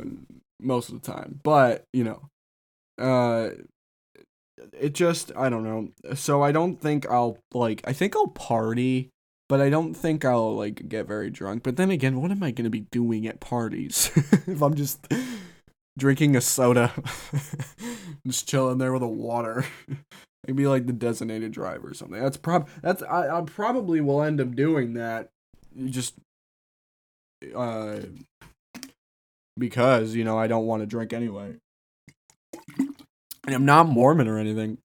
most 0.59 0.89
of 0.89 1.01
the 1.01 1.11
time. 1.11 1.39
But 1.43 1.86
you 1.93 2.03
know, 2.03 2.29
uh, 2.97 3.49
it 4.74 4.93
just 4.93 5.32
I 5.36 5.49
don't 5.49 5.64
know. 5.64 6.16
So 6.16 6.43
I 6.43 6.51
don't 6.51 6.80
think 6.80 7.10
I'll 7.10 7.38
like. 7.53 7.82
I 7.86 7.93
think 7.93 8.16
I'll 8.16 8.28
party. 8.28 9.10
But 9.47 9.62
I 9.62 9.70
don't 9.70 9.93
think 9.93 10.26
I'll 10.26 10.56
like 10.56 10.89
get 10.89 11.08
very 11.08 11.30
drunk. 11.30 11.62
But 11.64 11.78
then 11.78 11.91
again, 11.91 12.20
what 12.20 12.32
am 12.32 12.41
I 12.41 12.51
gonna 12.51 12.72
be 12.72 12.88
doing 12.91 13.28
at 13.28 13.39
parties 13.39 14.12
if 14.47 14.62
I'm 14.62 14.74
just 14.74 15.08
drinking 15.97 16.36
a 16.36 16.41
soda, 16.41 16.91
just 18.28 18.49
chilling 18.49 18.80
there 18.80 18.91
with 18.91 19.03
a 19.03 19.08
water? 19.08 19.66
Maybe 20.47 20.68
like 20.68 20.88
the 20.88 20.93
designated 20.93 21.51
driver 21.51 21.89
or 21.89 21.93
something. 21.93 22.20
That's 22.20 22.38
prob 22.38 22.68
that's 22.82 23.03
I, 23.03 23.38
I 23.38 23.41
probably 23.41 24.01
will 24.01 24.24
end 24.24 24.41
up 24.41 24.56
doing 24.56 24.93
that. 24.93 25.30
Just 25.86 26.16
uh 27.56 27.99
because, 29.58 30.16
you 30.16 30.24
know, 30.24 30.38
I 30.38 30.47
don't 30.47 30.66
want 30.66 30.82
to 30.82 30.88
drink 30.88 31.14
anyway. 31.14 31.56
And 33.46 33.56
I'm 33.56 33.66
not 33.66 33.88
Mormon 33.88 34.28
or 34.28 34.38
anything. 34.38 34.80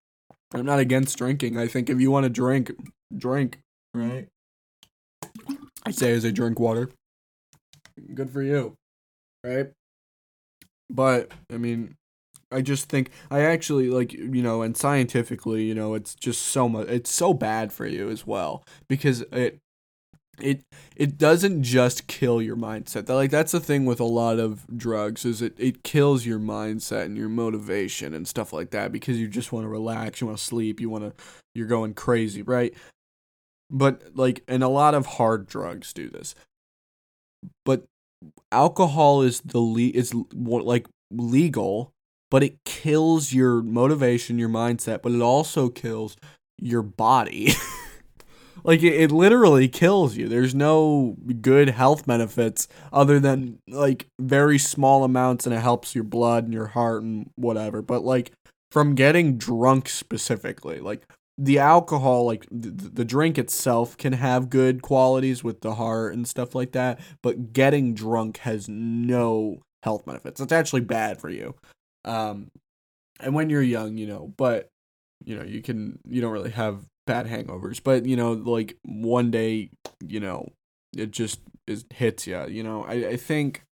I'm 0.52 0.66
not 0.66 0.78
against 0.78 1.16
drinking. 1.16 1.58
I 1.58 1.66
think 1.66 1.88
if 1.88 2.00
you 2.00 2.10
want 2.10 2.24
to 2.24 2.30
drink, 2.30 2.72
drink, 3.16 3.60
right? 3.94 4.28
I 5.84 5.90
say 5.92 6.12
as 6.12 6.24
I 6.24 6.30
drink 6.30 6.58
water. 6.58 6.90
Good 8.14 8.30
for 8.30 8.42
you. 8.42 8.74
Right? 9.44 9.70
But 10.90 11.30
I 11.52 11.56
mean, 11.56 11.96
I 12.50 12.62
just 12.62 12.88
think 12.88 13.10
I 13.30 13.42
actually 13.42 13.88
like 13.90 14.12
you 14.12 14.42
know, 14.42 14.62
and 14.62 14.76
scientifically, 14.76 15.64
you 15.64 15.74
know, 15.74 15.94
it's 15.94 16.14
just 16.14 16.42
so 16.42 16.68
much. 16.68 16.88
It's 16.88 17.10
so 17.10 17.32
bad 17.32 17.72
for 17.72 17.86
you 17.86 18.10
as 18.10 18.26
well 18.26 18.64
because 18.88 19.22
it 19.32 19.58
it 20.42 20.62
it 20.96 21.18
doesn't 21.18 21.62
just 21.62 22.06
kill 22.06 22.40
your 22.42 22.56
mindset. 22.56 23.06
That 23.06 23.14
like 23.14 23.30
that's 23.30 23.52
the 23.52 23.60
thing 23.60 23.84
with 23.84 24.00
a 24.00 24.04
lot 24.04 24.38
of 24.38 24.66
drugs 24.76 25.24
is 25.24 25.42
it 25.42 25.54
it 25.58 25.82
kills 25.82 26.26
your 26.26 26.38
mindset 26.38 27.04
and 27.04 27.16
your 27.16 27.28
motivation 27.28 28.14
and 28.14 28.26
stuff 28.26 28.52
like 28.52 28.70
that 28.70 28.92
because 28.92 29.18
you 29.18 29.28
just 29.28 29.52
want 29.52 29.64
to 29.64 29.68
relax, 29.68 30.20
you 30.20 30.26
want 30.26 30.38
to 30.38 30.44
sleep, 30.44 30.80
you 30.80 30.90
want 30.90 31.04
to 31.04 31.24
you're 31.54 31.66
going 31.66 31.94
crazy, 31.94 32.42
right? 32.42 32.74
But 33.70 34.02
like 34.14 34.42
and 34.48 34.62
a 34.62 34.68
lot 34.68 34.94
of 34.94 35.06
hard 35.06 35.46
drugs 35.46 35.92
do 35.92 36.08
this. 36.08 36.34
But 37.64 37.84
alcohol 38.52 39.22
is 39.22 39.40
the 39.40 39.60
le- 39.60 39.80
is 39.80 40.14
like 40.32 40.86
legal 41.10 41.92
but 42.30 42.44
it 42.44 42.64
kills 42.64 43.32
your 43.32 43.60
motivation, 43.60 44.38
your 44.38 44.48
mindset, 44.48 45.02
but 45.02 45.12
it 45.12 45.20
also 45.20 45.68
kills 45.68 46.16
your 46.60 46.82
body. 46.82 47.52
like 48.64 48.82
it, 48.82 48.94
it 48.94 49.12
literally 49.12 49.68
kills 49.68 50.16
you. 50.16 50.28
There's 50.28 50.54
no 50.54 51.16
good 51.40 51.70
health 51.70 52.06
benefits 52.06 52.68
other 52.92 53.18
than 53.20 53.58
like 53.68 54.06
very 54.20 54.58
small 54.58 55.04
amounts 55.04 55.46
and 55.46 55.54
it 55.54 55.60
helps 55.60 55.94
your 55.94 56.04
blood 56.04 56.44
and 56.44 56.52
your 56.52 56.68
heart 56.68 57.02
and 57.02 57.30
whatever. 57.36 57.82
But 57.82 58.04
like 58.04 58.32
from 58.70 58.94
getting 58.94 59.36
drunk 59.36 59.88
specifically, 59.88 60.80
like 60.80 61.06
the 61.38 61.58
alcohol 61.58 62.26
like 62.26 62.46
the, 62.50 62.70
the 62.70 63.04
drink 63.04 63.38
itself 63.38 63.96
can 63.96 64.12
have 64.12 64.50
good 64.50 64.82
qualities 64.82 65.42
with 65.42 65.62
the 65.62 65.74
heart 65.74 66.12
and 66.14 66.28
stuff 66.28 66.54
like 66.54 66.72
that, 66.72 67.00
but 67.22 67.52
getting 67.52 67.94
drunk 67.94 68.38
has 68.38 68.68
no 68.68 69.60
health 69.82 70.04
benefits. 70.04 70.40
It's 70.40 70.52
actually 70.52 70.82
bad 70.82 71.18
for 71.18 71.30
you. 71.30 71.54
Um, 72.04 72.48
and 73.20 73.34
when 73.34 73.50
you're 73.50 73.62
young, 73.62 73.96
you 73.96 74.06
know, 74.06 74.32
but 74.36 74.68
you 75.24 75.36
know, 75.36 75.44
you 75.44 75.62
can 75.62 75.98
you 76.08 76.20
don't 76.20 76.32
really 76.32 76.50
have 76.50 76.84
bad 77.10 77.26
hangovers, 77.26 77.82
but 77.82 78.06
you 78.06 78.16
know, 78.16 78.32
like 78.32 78.76
one 78.84 79.30
day, 79.30 79.70
you 80.06 80.20
know, 80.20 80.52
it 80.96 81.10
just 81.10 81.40
is 81.66 81.84
hits 81.92 82.26
you. 82.26 82.46
You 82.48 82.62
know, 82.62 82.84
I 82.84 83.08
I 83.08 83.16
think, 83.16 83.62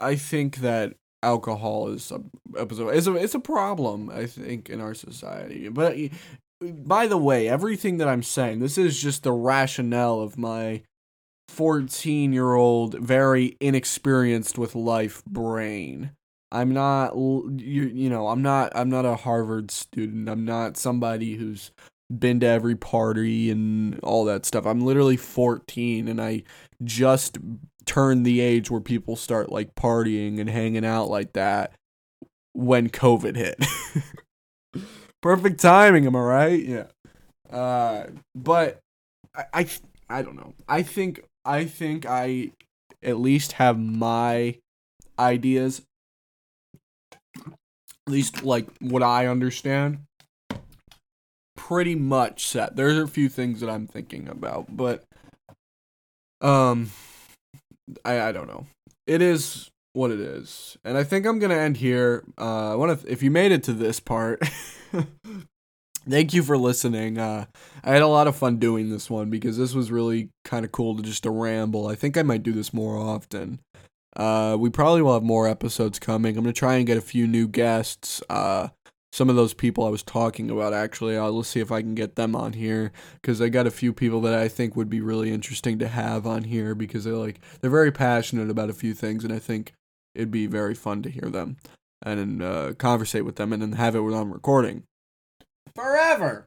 I 0.00 0.16
think 0.16 0.58
that 0.58 0.94
alcohol 1.22 1.88
is 1.88 2.10
a 2.10 2.22
is 2.92 3.06
a 3.06 3.14
it's 3.16 3.34
a 3.34 3.40
problem. 3.40 4.10
I 4.10 4.26
think 4.26 4.70
in 4.70 4.80
our 4.80 4.94
society, 4.94 5.68
but. 5.68 5.96
By 6.60 7.06
the 7.06 7.16
way, 7.16 7.48
everything 7.48 7.98
that 7.98 8.08
I'm 8.08 8.24
saying, 8.24 8.58
this 8.58 8.76
is 8.76 9.00
just 9.00 9.22
the 9.22 9.30
rationale 9.30 10.20
of 10.20 10.36
my 10.36 10.82
14 11.46 12.32
year 12.32 12.54
old, 12.54 12.98
very 12.98 13.56
inexperienced 13.60 14.58
with 14.58 14.74
life 14.74 15.24
brain. 15.24 16.10
I'm 16.50 16.72
not 16.72 17.14
you 17.14 17.82
you 17.86 18.10
know, 18.10 18.26
I'm 18.26 18.42
not 18.42 18.72
I'm 18.74 18.90
not 18.90 19.04
a 19.04 19.14
Harvard 19.14 19.70
student. 19.70 20.28
I'm 20.28 20.44
not 20.44 20.76
somebody 20.76 21.34
who's 21.34 21.70
been 22.10 22.40
to 22.40 22.46
every 22.46 22.74
party 22.74 23.50
and 23.50 23.98
all 24.00 24.24
that 24.24 24.46
stuff. 24.46 24.66
I'm 24.66 24.80
literally 24.80 25.16
14 25.16 26.08
and 26.08 26.20
I 26.20 26.42
just 26.82 27.38
turned 27.84 28.24
the 28.24 28.40
age 28.40 28.70
where 28.70 28.80
people 28.80 29.16
start 29.16 29.50
like 29.50 29.74
partying 29.74 30.40
and 30.40 30.48
hanging 30.48 30.84
out 30.84 31.08
like 31.08 31.32
that 31.34 31.72
when 32.52 32.88
COVID 32.88 33.36
hit. 33.36 33.64
Perfect 35.22 35.60
timing, 35.60 36.06
am 36.06 36.16
I 36.16 36.20
right? 36.20 36.64
Yeah. 36.64 36.86
Uh 37.50 38.06
but 38.34 38.80
I, 39.34 39.44
I 39.54 39.68
I 40.10 40.22
don't 40.22 40.36
know. 40.36 40.54
I 40.68 40.82
think 40.82 41.24
I 41.44 41.64
think 41.64 42.06
I 42.06 42.52
at 43.02 43.18
least 43.18 43.52
have 43.52 43.78
my 43.78 44.58
ideas 45.18 45.82
at 47.36 48.12
least 48.12 48.42
like 48.42 48.66
what 48.80 49.02
I 49.02 49.26
understand 49.26 50.00
pretty 51.68 51.94
much 51.94 52.46
set. 52.46 52.76
There's 52.76 52.96
a 52.96 53.06
few 53.06 53.28
things 53.28 53.60
that 53.60 53.68
I'm 53.68 53.86
thinking 53.86 54.26
about, 54.26 54.74
but 54.74 55.04
um 56.40 56.90
I 58.04 58.20
I 58.22 58.32
don't 58.32 58.48
know. 58.48 58.66
It 59.06 59.20
is 59.20 59.70
what 59.92 60.10
it 60.10 60.18
is. 60.18 60.78
And 60.82 60.96
I 60.96 61.04
think 61.04 61.26
I'm 61.26 61.38
going 61.38 61.50
to 61.50 61.58
end 61.58 61.76
here. 61.76 62.24
Uh 62.38 62.72
I 62.72 62.74
want 62.76 63.00
to 63.00 63.12
if 63.12 63.22
you 63.22 63.30
made 63.30 63.52
it 63.52 63.62
to 63.64 63.74
this 63.74 64.00
part 64.00 64.42
Thank 66.08 66.32
you 66.32 66.42
for 66.42 66.56
listening. 66.56 67.18
Uh, 67.18 67.44
I 67.84 67.90
had 67.90 68.00
a 68.00 68.06
lot 68.06 68.28
of 68.28 68.36
fun 68.36 68.56
doing 68.56 68.88
this 68.88 69.10
one 69.10 69.28
because 69.28 69.58
this 69.58 69.74
was 69.74 69.90
really 69.90 70.30
kind 70.42 70.64
of 70.64 70.72
cool 70.72 70.96
to 70.96 71.02
just 71.02 71.24
to 71.24 71.30
ramble. 71.30 71.86
I 71.86 71.96
think 71.96 72.16
I 72.16 72.22
might 72.22 72.42
do 72.42 72.52
this 72.52 72.72
more 72.72 72.96
often. 72.96 73.60
Uh, 74.16 74.56
we 74.58 74.70
probably 74.70 75.02
will 75.02 75.12
have 75.12 75.22
more 75.22 75.46
episodes 75.46 75.98
coming. 75.98 76.34
I'm 76.38 76.44
gonna 76.44 76.54
try 76.54 76.76
and 76.76 76.86
get 76.86 76.96
a 76.96 77.02
few 77.02 77.26
new 77.26 77.46
guests. 77.46 78.22
Uh, 78.30 78.68
some 79.12 79.30
of 79.30 79.36
those 79.36 79.54
people 79.54 79.84
I 79.84 79.90
was 79.90 80.02
talking 80.02 80.50
about 80.50 80.74
actually. 80.74 81.16
Uh, 81.16 81.28
let's 81.30 81.48
see 81.48 81.60
if 81.60 81.72
I 81.72 81.80
can 81.80 81.94
get 81.94 82.16
them 82.16 82.36
on 82.36 82.52
here 82.52 82.92
because 83.14 83.40
I 83.40 83.48
got 83.48 83.66
a 83.66 83.70
few 83.70 83.92
people 83.92 84.20
that 84.22 84.34
I 84.34 84.48
think 84.48 84.76
would 84.76 84.90
be 84.90 85.00
really 85.00 85.32
interesting 85.32 85.78
to 85.78 85.88
have 85.88 86.26
on 86.26 86.44
here 86.44 86.74
because 86.74 87.04
they're 87.04 87.14
like 87.14 87.40
they're 87.60 87.70
very 87.70 87.92
passionate 87.92 88.50
about 88.50 88.70
a 88.70 88.74
few 88.74 88.94
things, 88.94 89.24
and 89.24 89.32
I 89.32 89.38
think 89.38 89.72
it'd 90.14 90.30
be 90.30 90.46
very 90.46 90.74
fun 90.74 91.02
to 91.02 91.10
hear 91.10 91.30
them 91.30 91.56
and 92.02 92.42
uh, 92.42 92.74
conversate 92.74 93.24
with 93.24 93.36
them 93.36 93.52
and 93.52 93.62
then 93.62 93.72
have 93.72 93.94
it 93.96 94.00
with 94.00 94.14
on 94.14 94.30
recording 94.30 94.84
forever. 95.74 96.46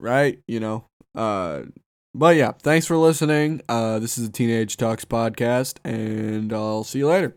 Right? 0.00 0.40
You 0.46 0.60
know. 0.60 0.86
Uh 1.14 1.62
but 2.16 2.36
yeah, 2.36 2.52
thanks 2.52 2.86
for 2.86 2.96
listening. 2.96 3.60
Uh 3.68 3.98
this 3.98 4.18
is 4.18 4.26
the 4.26 4.32
Teenage 4.32 4.76
Talks 4.76 5.04
podcast 5.04 5.78
and 5.84 6.52
I'll 6.52 6.84
see 6.84 6.98
you 6.98 7.08
later. 7.08 7.36